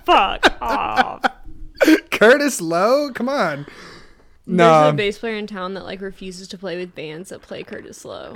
[0.04, 1.24] Fuck off.
[2.10, 3.12] Curtis Loew?
[3.12, 3.66] Come on.
[4.44, 4.82] No.
[4.82, 7.62] There's a bass player in town that like refuses to play with bands that play
[7.62, 8.34] Curtis Loew.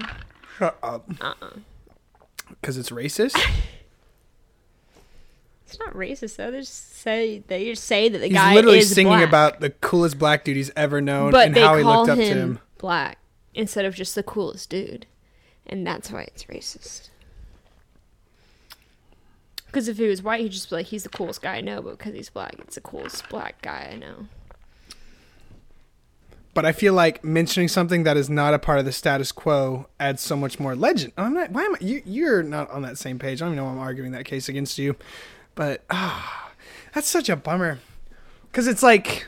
[0.58, 1.10] Shut up.
[1.20, 1.50] Uh-uh.
[2.48, 3.36] Because it's racist.
[5.66, 6.50] It's not racist though.
[6.52, 9.28] They just say they just say that the He's guy literally is singing black.
[9.28, 12.34] about the coolest black dude he's ever known but and how he looked up him,
[12.34, 12.60] to him.
[12.78, 13.18] black
[13.52, 15.06] instead of just the coolest dude,
[15.66, 17.08] and that's why it's racist.
[19.66, 21.82] Because if he was white, he'd just be like, he's the coolest guy I know.
[21.82, 24.28] But because he's black, it's the coolest black guy I know.
[26.54, 29.88] But I feel like mentioning something that is not a part of the status quo
[30.00, 31.12] adds so much more legend.
[31.18, 31.50] I'm not.
[31.50, 31.78] Why am I?
[31.84, 33.42] You, you're not on that same page.
[33.42, 34.96] I don't even know why I'm arguing that case against you.
[35.56, 36.52] But ah,
[36.94, 37.80] that's such a bummer.
[38.46, 39.26] Because it's like,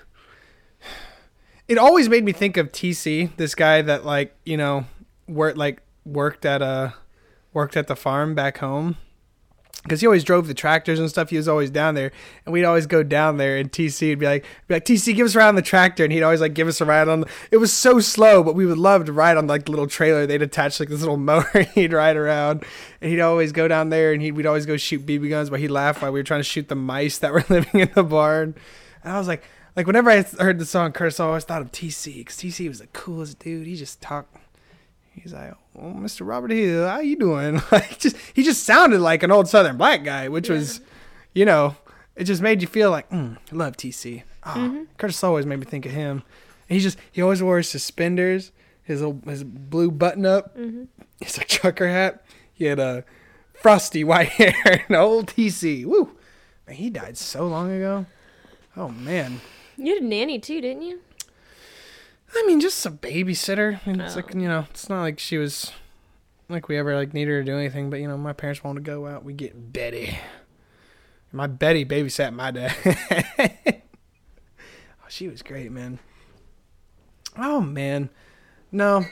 [1.67, 4.87] it always made me think of TC, this guy that like you know
[5.27, 6.95] worked like worked at a
[7.53, 8.97] worked at the farm back home
[9.89, 11.31] because he always drove the tractors and stuff.
[11.31, 12.13] He was always down there,
[12.45, 13.57] and we'd always go down there.
[13.57, 16.05] And TC would be like, be like, TC, give us a ride on the tractor,
[16.05, 17.21] and he'd always like give us a ride on.
[17.21, 19.87] The, it was so slow, but we would love to ride on like the little
[19.87, 20.27] trailer.
[20.27, 21.63] They'd attach like this little motor.
[21.63, 22.65] he'd ride around,
[23.01, 25.51] and he'd always go down there, and he'd we'd always go shoot BB guns.
[25.51, 27.91] But he'd laugh while we were trying to shoot the mice that were living in
[27.95, 28.55] the barn.
[29.03, 29.43] And I was like,
[29.77, 32.81] like whenever I heard the song Curtis, I always thought of TC because TC was
[32.81, 33.67] the coolest dude.
[33.67, 34.37] He just talked.
[35.23, 36.27] He's like, "Oh, Mr.
[36.27, 40.05] Robert Hill, how you doing?" Like, just he just sounded like an old Southern black
[40.05, 40.81] guy, which was,
[41.35, 41.77] you know,
[42.17, 44.23] it just made you feel like, mm, I love TC.
[44.23, 44.85] Oh, ah, mm-hmm.
[44.97, 46.23] Curtis always made me think of him.
[46.69, 48.53] And he just he always wore his suspenders,
[48.83, 50.85] his old, his blue button up, mm-hmm.
[51.21, 52.25] his like trucker hat.
[52.53, 53.05] He had a
[53.55, 55.85] frosty white hair and old TC.
[55.85, 56.17] Woo,
[56.67, 58.07] man, he died so long ago.
[58.77, 59.41] Oh man.
[59.77, 61.01] You had a nanny too, didn't you?
[62.35, 63.81] I mean, just a babysitter.
[63.87, 64.17] I mean, it's Oh.
[64.17, 65.73] like you know, it's not like she was
[66.49, 67.91] like we ever like needed her to do anything.
[67.91, 69.25] But you know, my parents wanted to go out.
[69.25, 70.19] We get Betty.
[71.33, 72.75] My Betty babysat my dad.
[75.01, 75.99] oh, she was great, man.
[77.37, 78.09] Oh man,
[78.73, 79.05] no,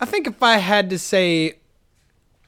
[0.00, 1.58] I think if I had to say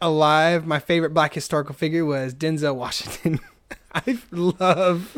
[0.00, 3.40] alive, my favorite black historical figure was Denzel Washington.
[3.94, 5.16] I love,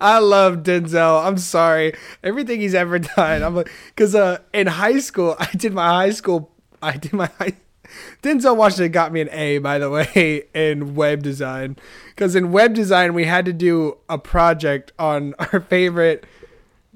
[0.00, 1.24] I love Denzel.
[1.24, 3.42] I'm sorry, everything he's ever done.
[3.42, 6.50] I'm like, cause uh, in high school, I did my high school,
[6.82, 7.54] I did my high.
[8.22, 11.76] Denzel Washington got me an A, by the way, in web design.
[12.08, 16.26] Because in web design, we had to do a project on our favorite,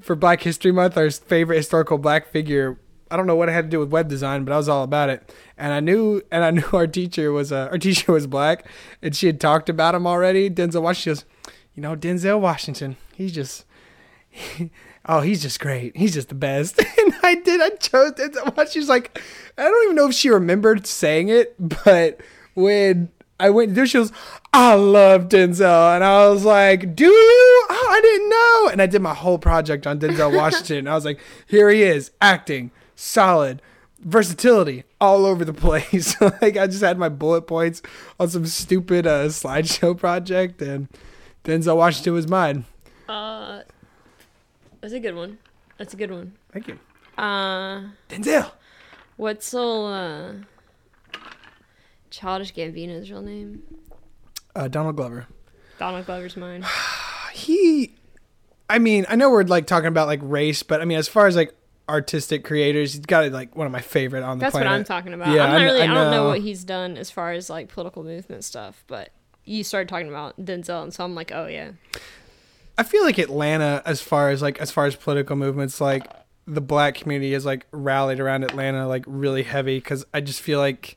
[0.02, 2.78] for Black History Month, our favorite historical black figure.
[3.12, 4.83] I don't know what it had to do with web design, but I was all
[4.83, 5.35] about it.
[5.59, 8.66] And I knew, and I knew our teacher was, uh, our teacher was black,
[9.03, 10.48] and she had talked about him already.
[10.48, 11.16] Denzel Washington.
[11.16, 12.96] She goes, you know, Denzel Washington.
[13.14, 13.64] He's just,
[15.07, 15.96] oh, he's just great.
[15.96, 16.83] He's just the best.
[17.03, 17.61] And I did.
[17.61, 18.66] I chose Denzel Washington.
[18.70, 19.20] She was like,
[19.59, 22.20] I don't even know if she remembered saying it, but
[22.55, 23.11] when
[23.42, 24.12] I went to do, she goes,
[24.53, 27.66] I love Denzel, and I was like, Do you?
[27.70, 28.72] Oh, I didn't know.
[28.72, 30.87] And I did my whole project on Denzel Washington.
[30.87, 32.70] I was like, Here he is, acting,
[33.02, 33.60] solid.
[34.00, 36.20] Versatility all over the place.
[36.20, 37.82] like I just had my bullet points
[38.18, 40.88] on some stupid uh, slideshow project, and
[41.44, 42.64] Denzel Washington was mine.
[43.08, 43.62] Uh,
[44.80, 45.38] that's a good one.
[45.78, 46.32] That's a good one.
[46.52, 46.78] Thank you,
[47.18, 48.50] Uh, Denzel.
[49.16, 50.32] what's all uh,
[52.10, 53.62] Childish Gambino's real name?
[54.54, 55.26] Uh, Donald Glover.
[55.78, 56.64] Donald Glover's mine.
[57.32, 57.94] he
[58.68, 61.26] i mean i know we're like talking about like race but i mean as far
[61.26, 61.52] as like
[61.92, 64.85] artistic creators he's got like one of my favorite on the That's what planet I'm
[64.85, 65.28] talking about.
[65.28, 65.83] Yeah, I'm not really.
[65.83, 66.28] I I, don't know know.
[66.28, 69.11] what he's done as far as like political movement stuff, but
[69.44, 71.72] you started talking about Denzel, and so I'm like, oh yeah.
[72.78, 76.07] i feel like atlanta as far as like as far as political movements like
[76.46, 80.59] the black community is like rallied around atlanta like really heavy because i just feel
[80.59, 80.96] like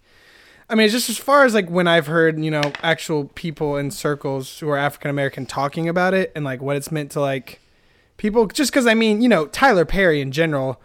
[0.70, 3.76] i mean it's just as far as like when i've heard you know actual people
[3.76, 7.20] in circles who are african american talking about it and like what it's meant to
[7.20, 7.60] like
[8.18, 10.82] people just because i mean you know tyler perry in general.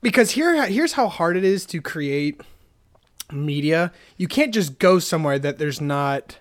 [0.00, 2.40] Because here here's how hard it is to create
[3.32, 3.92] media.
[4.16, 6.38] You can't just go somewhere that there's not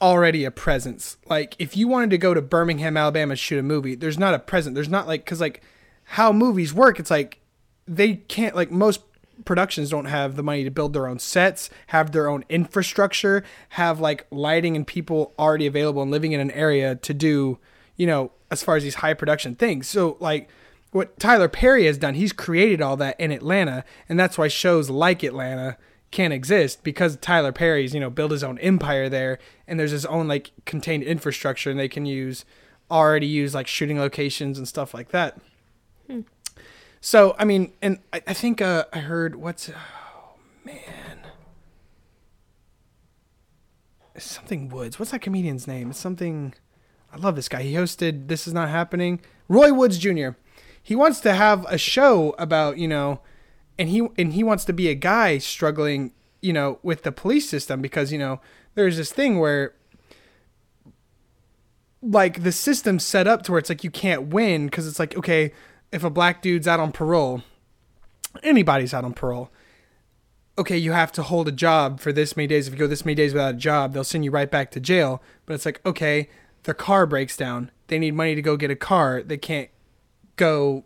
[0.00, 1.16] already a presence.
[1.26, 4.34] Like if you wanted to go to birmingham alabama to shoot a movie there's not
[4.34, 5.62] a present there's not like because like
[6.04, 7.40] how movies work it's like
[7.88, 9.05] they can't like most
[9.44, 14.00] productions don't have the money to build their own sets have their own infrastructure have
[14.00, 17.58] like lighting and people already available and living in an area to do
[17.96, 20.48] you know as far as these high production things so like
[20.96, 24.88] what Tyler Perry has done, he's created all that in Atlanta, and that's why shows
[24.88, 25.76] like Atlanta
[26.10, 30.06] can't exist because Tyler Perry's, you know, built his own empire there, and there's his
[30.06, 32.46] own like contained infrastructure, and they can use
[32.90, 35.38] already use like shooting locations and stuff like that.
[37.06, 40.34] So I mean, and I, I think uh, I heard what's oh
[40.64, 41.20] man,
[44.18, 44.98] something Woods.
[44.98, 45.90] What's that comedian's name?
[45.90, 46.54] It's something.
[47.12, 47.62] I love this guy.
[47.62, 49.20] He hosted This Is Not Happening.
[49.48, 50.30] Roy Woods Jr.
[50.82, 53.20] He wants to have a show about you know,
[53.78, 56.10] and he and he wants to be a guy struggling
[56.42, 58.40] you know with the police system because you know
[58.74, 59.76] there's this thing where
[62.02, 65.16] like the system's set up to where it's like you can't win because it's like
[65.16, 65.52] okay
[65.92, 67.42] if a black dude's out on parole
[68.42, 69.50] anybody's out on parole
[70.58, 72.66] okay, you have to hold a job for this many days.
[72.66, 74.80] If you go this many days without a job, they'll send you right back to
[74.80, 75.22] jail.
[75.44, 76.28] But it's like, okay,
[76.62, 77.70] the car breaks down.
[77.88, 79.22] They need money to go get a car.
[79.22, 79.70] They can't
[80.36, 80.84] go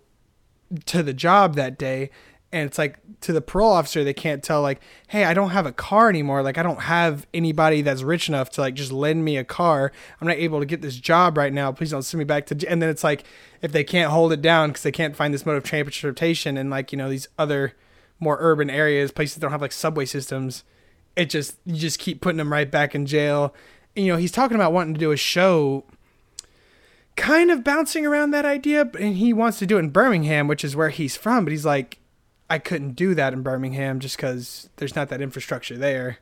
[0.87, 2.11] to the job that day.
[2.53, 5.67] And it's like to the parole officer, they can't tell like, hey, I don't have
[5.67, 6.43] a car anymore.
[6.43, 9.93] Like I don't have anybody that's rich enough to like just lend me a car.
[10.21, 11.71] I'm not able to get this job right now.
[11.71, 12.57] Please don't send me back to.
[12.57, 13.23] j-" And then it's like
[13.63, 16.71] if they can't hold it down because they can't find this mode of transportation and
[16.71, 17.75] like you know these other
[18.19, 20.65] more urban areas, places that don't have like subway systems,
[21.15, 23.55] it just you just keep putting them right back in jail.
[23.95, 25.85] And, you know, he's talking about wanting to do a show
[27.17, 30.49] kind of bouncing around that idea, but- and he wants to do it in Birmingham,
[30.49, 31.99] which is where he's from, but he's like
[32.51, 36.19] I couldn't do that in Birmingham just cuz there's not that infrastructure there.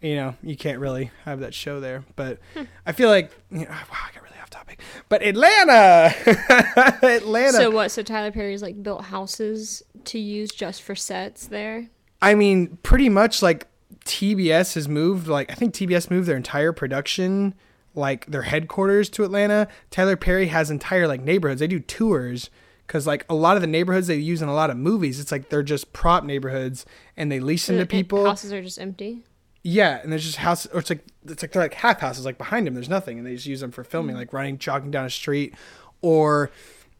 [0.00, 2.04] You know, you can't really have that show there.
[2.16, 2.64] But hmm.
[2.86, 4.80] I feel like you know, wow, I got really off topic.
[5.08, 6.14] But Atlanta
[7.02, 7.90] Atlanta So what?
[7.90, 11.88] So Tyler Perry's like built houses to use just for sets there.
[12.20, 13.66] I mean, pretty much like
[14.04, 15.28] TBS has moved.
[15.28, 17.54] Like I think TBS moved their entire production,
[17.94, 19.68] like their headquarters to Atlanta.
[19.90, 21.60] Tyler Perry has entire like neighborhoods.
[21.60, 22.50] They do tours
[22.86, 25.32] because like a lot of the neighborhoods they use in a lot of movies, it's
[25.32, 26.84] like they're just prop neighborhoods
[27.16, 28.24] and they lease them to people.
[28.26, 29.24] Houses are just empty.
[29.64, 32.36] Yeah, and there's just houses, or it's like it's like they're like half houses, like
[32.36, 32.74] behind them.
[32.74, 34.20] There's nothing, and they just use them for filming, hmm.
[34.20, 35.54] like running, jogging down a street,
[36.00, 36.50] or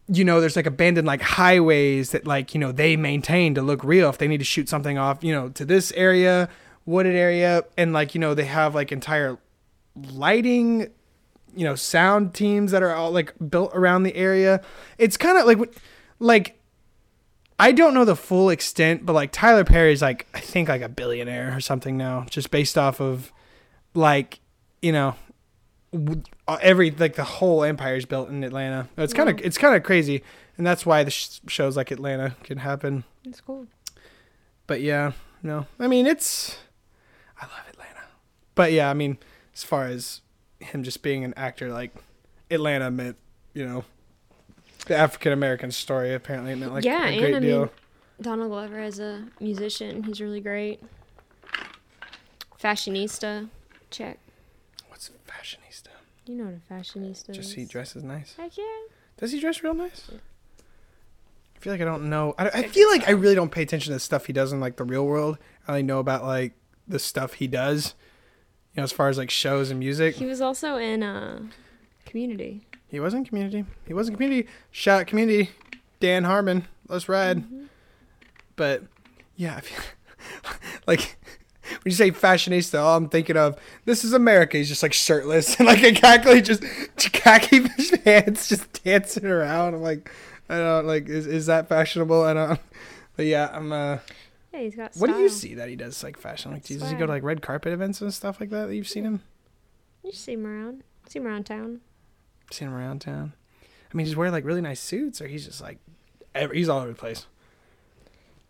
[0.07, 3.83] you know, there's like abandoned like highways that like you know they maintain to look
[3.83, 6.47] real if they need to shoot something off, you know, to this area,
[6.85, 9.37] wooded area, and like you know they have like entire
[9.95, 10.89] lighting,
[11.55, 14.61] you know, sound teams that are all like built around the area.
[14.97, 15.73] It's kind of like
[16.19, 16.59] like
[17.59, 20.89] I don't know the full extent, but like Tyler Perry's like I think like a
[20.89, 23.31] billionaire or something now, just based off of
[23.93, 24.39] like
[24.81, 25.15] you know
[26.47, 28.89] uh, every like the whole empire's built in Atlanta.
[28.97, 29.41] It's kind of Wow.
[29.45, 30.23] it's kind of crazy,
[30.57, 33.03] and that's why the sh- shows like Atlanta can happen.
[33.23, 33.67] It's cool.
[34.65, 35.11] But yeah,
[35.43, 36.57] no, I mean it's
[37.39, 38.01] I love Atlanta,
[38.55, 39.17] but yeah, I mean
[39.53, 40.21] as far as
[40.63, 41.93] him just being an actor, like
[42.51, 43.17] Atlanta meant
[43.53, 43.83] you know
[44.87, 47.59] the African American story apparently it meant like Yeah, a great I deal.
[47.61, 47.69] mean-
[48.21, 50.81] Donald Glover as a musician, he's really great.
[52.61, 53.49] Fashionista,
[53.89, 54.19] check.
[54.87, 55.87] What's fashionista?
[56.25, 57.53] You know what a fashionista Just is.
[57.55, 58.35] he dresses nice.
[58.37, 58.63] Heck yeah.
[59.17, 60.09] Does he dress real nice?
[61.55, 62.35] I feel like I don't know.
[62.37, 64.59] I, I feel like I really don't pay attention to the stuff he does in
[64.59, 65.37] like the real world.
[65.67, 66.53] I only know about like
[66.87, 67.95] the stuff he does.
[68.73, 70.15] You know, as far as like shows and music.
[70.15, 71.41] He was also in uh,
[72.05, 72.65] Community.
[72.87, 73.65] He was in Community.
[73.85, 74.47] He was in Community.
[74.71, 75.51] Shout out Community.
[75.99, 76.67] Dan Harmon.
[76.87, 77.39] Let's ride.
[77.39, 77.65] Mm-hmm.
[78.55, 78.83] But
[79.35, 79.61] yeah,
[80.87, 81.17] like
[81.65, 84.57] when you say fashionista, all I'm thinking of this is America.
[84.57, 86.63] He's just like shirtless and like a khaki just
[87.13, 87.61] khaki
[87.99, 89.75] pants, just dancing around.
[89.75, 90.11] I'm like,
[90.49, 92.23] I don't like is is that fashionable?
[92.23, 92.59] I don't.
[93.15, 93.71] But yeah, I'm.
[93.71, 93.99] uh
[94.53, 94.95] Yeah, he's got.
[94.95, 96.51] What do you see that he does like fashion?
[96.51, 98.67] Like, does he go to like red carpet events and stuff like that?
[98.67, 99.21] That you've seen him?
[100.03, 100.83] You see him around.
[101.07, 101.81] See him around town.
[102.51, 103.33] Seen him around town?
[103.63, 105.79] I mean, he's wearing like really nice suits, or he's just like,
[106.35, 107.25] every, he's all over the place.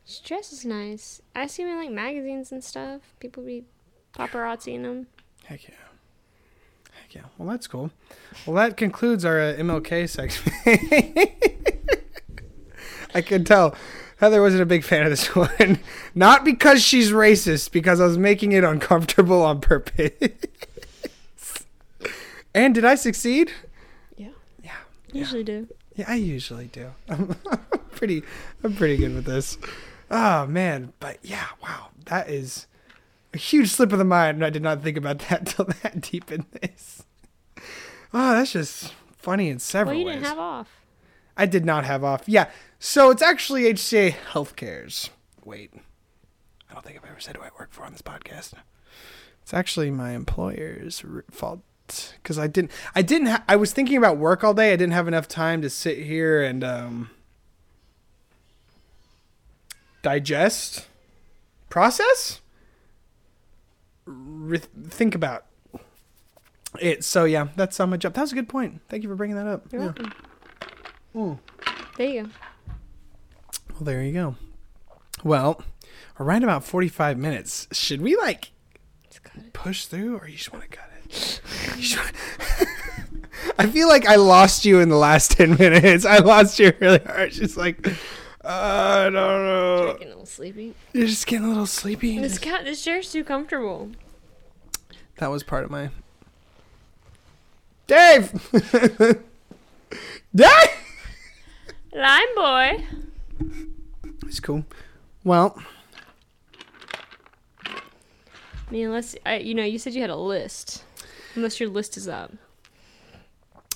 [0.06, 1.22] His dress is nice.
[1.36, 3.02] I see him in like magazines and stuff.
[3.20, 3.64] People be
[4.14, 5.08] paparazziing him.
[5.46, 5.76] Heck yeah.
[7.02, 7.22] Heck yeah.
[7.38, 7.92] Well, that's cool.
[8.46, 10.52] Well, that concludes our uh, MLK section.
[13.16, 13.76] I can tell
[14.18, 15.80] Heather wasn't a big fan of this one.
[16.16, 20.12] Not because she's racist, because I was making it uncomfortable on purpose.
[22.56, 23.52] and did I succeed?
[24.16, 24.30] Yeah.
[24.64, 24.72] Yeah.
[25.12, 25.68] Usually do.
[25.96, 26.92] Yeah, I usually do.
[27.10, 27.36] I'm
[27.92, 28.24] pretty
[28.64, 29.58] I'm pretty good with this.
[30.10, 31.90] Oh man, but yeah, wow.
[32.06, 32.68] That is
[33.34, 36.02] a huge slip of the mind and I did not think about that till that
[36.02, 37.04] deep in this.
[38.14, 40.16] Oh, that's just funny in several Well, you ways.
[40.18, 40.83] didn't have off.
[41.38, 42.24] I did not have off.
[42.28, 42.50] Yeah.
[42.80, 45.10] So it's actually HCA Healthcare's.
[45.44, 45.72] Wait.
[46.70, 48.54] I don't think I've ever said who I work for on this podcast.
[49.42, 52.72] It's actually my employer's fault because I didn't.
[52.96, 53.28] I didn't.
[53.28, 54.72] Ha- I was thinking about work all day.
[54.74, 57.10] I didn't have enough time to sit here and um,
[60.02, 60.88] digest,
[61.70, 62.42] process,
[64.06, 65.46] re- think about
[66.80, 67.04] it.
[67.04, 68.14] So yeah, that's on my job.
[68.14, 68.82] That was a good point.
[68.90, 69.72] Thank you for bringing that up.
[69.72, 69.88] You're Yeah.
[69.88, 70.14] welcome.
[71.16, 71.40] Mm.
[71.98, 72.30] There you go.
[73.70, 74.36] Well, there you go.
[75.24, 75.62] Well,
[76.18, 77.68] we're right about 45 minutes.
[77.72, 78.52] Should we like
[79.54, 81.42] push through or you just want to cut it?
[83.60, 86.06] I feel like I lost you in the last 10 minutes.
[86.06, 87.32] I lost you really hard.
[87.32, 87.92] Just like, uh,
[88.44, 89.86] I don't know.
[89.86, 90.74] You're Getting a little sleepy.
[90.94, 92.20] You're just getting a little sleepy.
[92.20, 93.92] This cat, this chair's too comfortable.
[95.18, 95.90] That was part of my.
[97.88, 98.32] Dave!
[100.36, 100.83] Dave!
[101.96, 102.86] Lime boy.
[104.28, 104.66] It's cool.
[105.24, 105.58] Well,
[108.74, 110.84] mean, unless I, you know, you said you had a list.
[111.36, 112.34] Unless your list is up.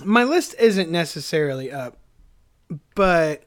[0.04, 1.98] My list isn't necessarily up,
[2.96, 3.44] but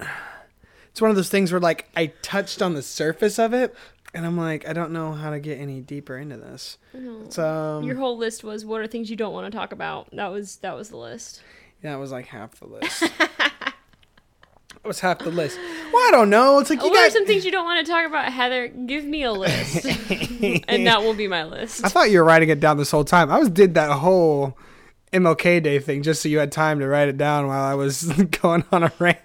[0.91, 3.75] it's one of those things where like I touched on the surface of it,
[4.15, 6.79] and I'm like, I don't know how to get any deeper into this.
[6.95, 10.09] It's um, Your whole list was what are things you don't want to talk about.
[10.13, 11.43] That was that was the list.
[11.83, 13.05] that was like half the list.
[14.85, 15.59] Was half the list.
[15.93, 16.59] Well, I don't know.
[16.59, 17.13] It's like you what are got.
[17.13, 18.69] some things you don't want to talk about, Heather?
[18.69, 19.85] Give me a list,
[20.69, 21.85] and that will be my list.
[21.85, 23.31] I thought you were writing it down this whole time.
[23.31, 24.57] I was did that whole
[25.13, 28.05] MLK Day thing just so you had time to write it down while I was
[28.41, 29.21] going on a rant.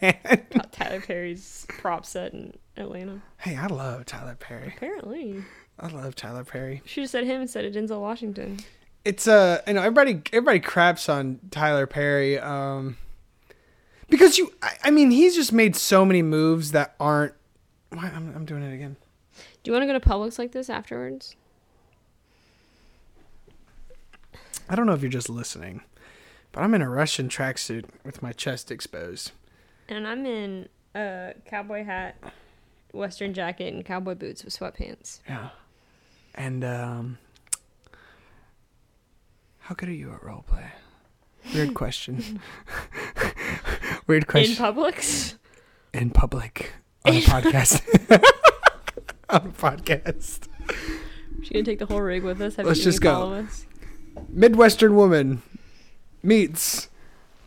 [0.54, 3.22] About Tyler Perry's prop set in Atlanta.
[3.38, 4.74] hey, I love Tyler Perry.
[4.76, 5.42] Apparently,
[5.80, 6.82] I love Tyler Perry.
[6.86, 8.60] should have said him instead of Denzel Washington.
[9.06, 12.98] It's uh, you know, everybody everybody craps on Tyler Perry, um,
[14.10, 17.34] because you, I, I mean, he's just made so many moves that aren't.
[17.90, 18.96] Why I'm I'm doing it again.
[19.64, 21.36] Do you want to go to Publix like this afterwards?
[24.70, 25.82] I don't know if you're just listening,
[26.52, 29.32] but I'm in a Russian tracksuit with my chest exposed.
[29.88, 32.16] And I'm in a cowboy hat,
[32.92, 35.20] western jacket, and cowboy boots with sweatpants.
[35.28, 35.50] Yeah.
[36.34, 37.18] And um
[39.60, 40.72] how good are you at role play?
[41.54, 42.40] Weird question.
[44.08, 44.64] Weird question.
[44.64, 44.74] In.
[44.76, 45.36] Publix?
[45.94, 46.74] In, public
[47.06, 47.82] on a podcast.
[49.30, 50.48] on a podcast.
[51.44, 52.56] She gonna take the whole rig with us?
[52.56, 53.34] Have Let's you just go.
[53.34, 53.66] us?
[54.30, 55.42] Midwestern woman
[56.24, 56.90] meets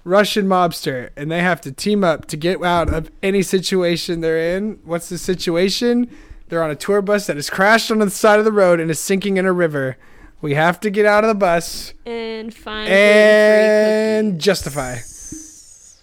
[0.05, 4.57] Russian mobster and they have to team up to get out of any situation they're
[4.57, 4.79] in.
[4.85, 6.11] What's the situation?
[6.49, 8.91] They're on a tour bus that has crashed on the side of the road and
[8.91, 9.97] is sinking in a river.
[10.41, 14.95] We have to get out of the bus And find and justify.
[14.95, 16.01] cookies.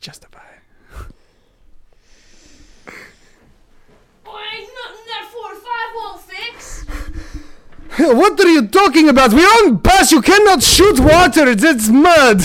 [0.00, 0.38] Justify.
[4.24, 6.84] Boy, ain't nothing that four or five won't fix.
[8.22, 9.32] What are you talking about?
[9.32, 10.12] We're on bus.
[10.12, 11.48] You cannot shoot water.
[11.48, 12.40] It's, it's mud.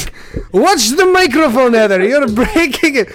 [0.52, 2.04] Watch the microphone, Heather.
[2.08, 3.10] You're breaking it.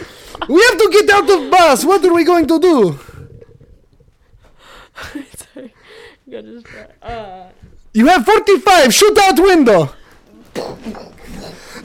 [0.48, 1.84] We have to get out of bus.
[1.84, 2.98] What are we going to do?
[5.36, 5.74] Sorry.
[6.30, 6.66] Got just,
[7.02, 7.48] uh,
[7.92, 8.94] You have 45.
[8.94, 9.90] Shoot out window.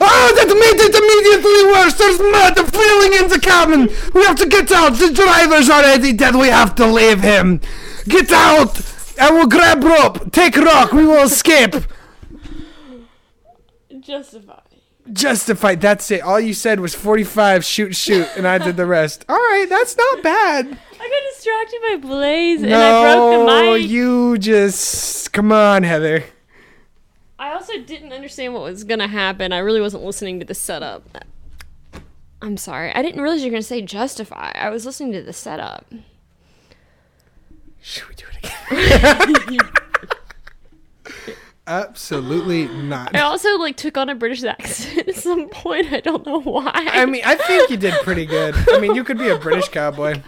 [0.06, 1.94] Oh, that made it immediately worse.
[1.94, 3.88] There's mud filling in the cabin.
[4.14, 4.90] We have to get out.
[4.90, 6.36] The driver's already dead.
[6.36, 7.60] We have to leave him.
[8.06, 8.93] Get out.
[9.20, 10.32] I will grab rope.
[10.32, 10.92] Take rock.
[10.92, 11.74] We will escape.
[14.00, 14.60] justify.
[15.12, 15.74] Justify.
[15.74, 16.22] That's it.
[16.22, 19.24] All you said was 45, shoot, shoot, and I did the rest.
[19.28, 20.66] All right, that's not bad.
[20.66, 23.86] I got distracted by Blaze and I broke the No, mic.
[23.88, 25.32] you just.
[25.32, 26.24] Come on, Heather.
[27.38, 29.52] I also didn't understand what was gonna happen.
[29.52, 31.24] I really wasn't listening to the setup.
[32.40, 32.90] I'm sorry.
[32.94, 34.52] I didn't realize you were gonna say justify.
[34.54, 35.84] I was listening to the setup.
[37.86, 39.58] Should we do it again?
[41.66, 43.14] Absolutely not.
[43.14, 45.92] I also like took on a British accent at some point.
[45.92, 46.70] I don't know why.
[46.74, 48.54] I mean, I think you did pretty good.
[48.70, 50.20] I mean, you could be a British cowboy,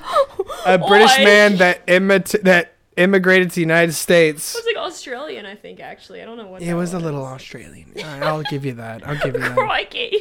[0.67, 1.25] a British Oi.
[1.25, 4.55] man that imit- that immigrated to the United States.
[4.55, 4.67] It States.
[4.67, 5.81] was like Australian, I think.
[5.81, 6.63] Actually, I don't know what.
[6.63, 7.93] It that was It was a little Australian.
[7.99, 9.07] All right, I'll give you that.
[9.07, 9.57] I'll give you that.
[9.57, 10.13] Crikey!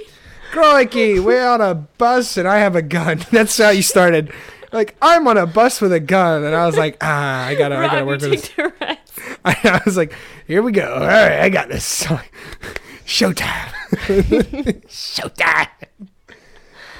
[0.52, 3.20] Crikey, we're on a bus and I have a gun.
[3.32, 4.32] That's how you started.
[4.76, 7.78] Like I'm on a bus with a gun, and I was like, ah, I gotta,
[7.78, 8.57] I gotta work with this.
[8.57, 9.39] rest.
[9.45, 10.13] I was like,
[10.47, 10.93] here we go.
[10.95, 12.03] All right, I got this.
[13.05, 13.71] Showtime.
[14.88, 15.67] Showtime.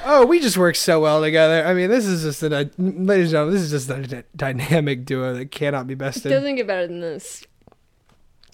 [0.06, 1.66] Oh, we just work so well together.
[1.66, 5.04] I mean, this is just a, ladies and gentlemen, this is just a d- dynamic
[5.04, 6.30] duo that cannot be bested.
[6.30, 7.44] Doesn't get better than this.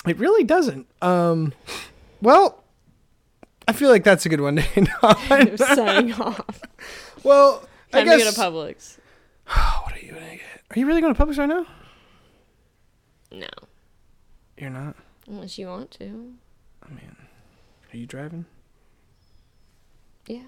[0.07, 0.87] It really doesn't.
[1.03, 1.53] Um,
[2.21, 2.63] well,
[3.67, 5.57] I feel like that's a good one to end on.
[5.57, 6.59] Signing off.
[7.23, 8.23] well, I to guess.
[8.23, 8.97] go to Publix.
[9.83, 10.41] what are you gonna get?
[10.75, 11.65] Are you really going to Publix right now?
[13.31, 13.47] No,
[14.57, 14.95] You're not.
[15.27, 16.33] unless you want to.
[16.83, 17.15] I mean,
[17.93, 18.45] are you driving?
[20.27, 20.43] Yeah,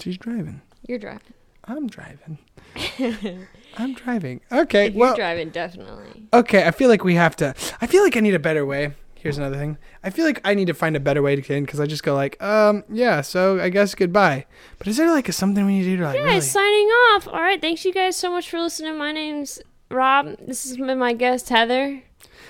[0.00, 0.60] She's driving.
[0.86, 1.34] you're driving.
[1.64, 2.38] I'm driving.
[3.76, 4.40] I'm driving.
[4.50, 4.86] Okay.
[4.86, 6.26] If you're driving, definitely.
[6.32, 6.66] okay.
[6.66, 7.54] I feel like we have to.
[7.80, 8.94] I feel like I need a better way.
[9.22, 9.78] Here's another thing.
[10.02, 12.02] I feel like I need to find a better way to end because I just
[12.02, 13.20] go like, um, yeah.
[13.20, 14.46] So I guess goodbye.
[14.78, 16.40] But is there like a, something we need to do to like Yeah, really?
[16.40, 17.28] signing off.
[17.28, 18.98] All right, thanks you guys so much for listening.
[18.98, 19.60] My name's
[19.90, 20.36] Rob.
[20.40, 22.02] This has been my guest Heather.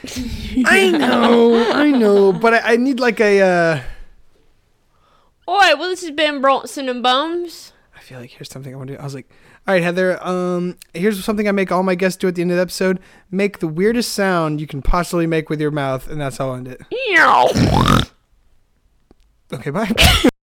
[0.64, 3.40] I know, I know, but I, I need like a.
[3.42, 3.82] uh
[5.46, 7.72] All right, well this has been Bronson and Bums.
[7.94, 9.00] I feel like here's something I want to do.
[9.00, 9.28] I was like,
[9.66, 10.22] all right, Heather.
[10.26, 12.98] Um, here's something I make all my guests do at the end of the episode.
[13.30, 16.56] Make the weirdest sound you can possibly make with your mouth, and that's how I'll
[16.56, 16.80] end it.
[19.52, 19.90] Okay, bye.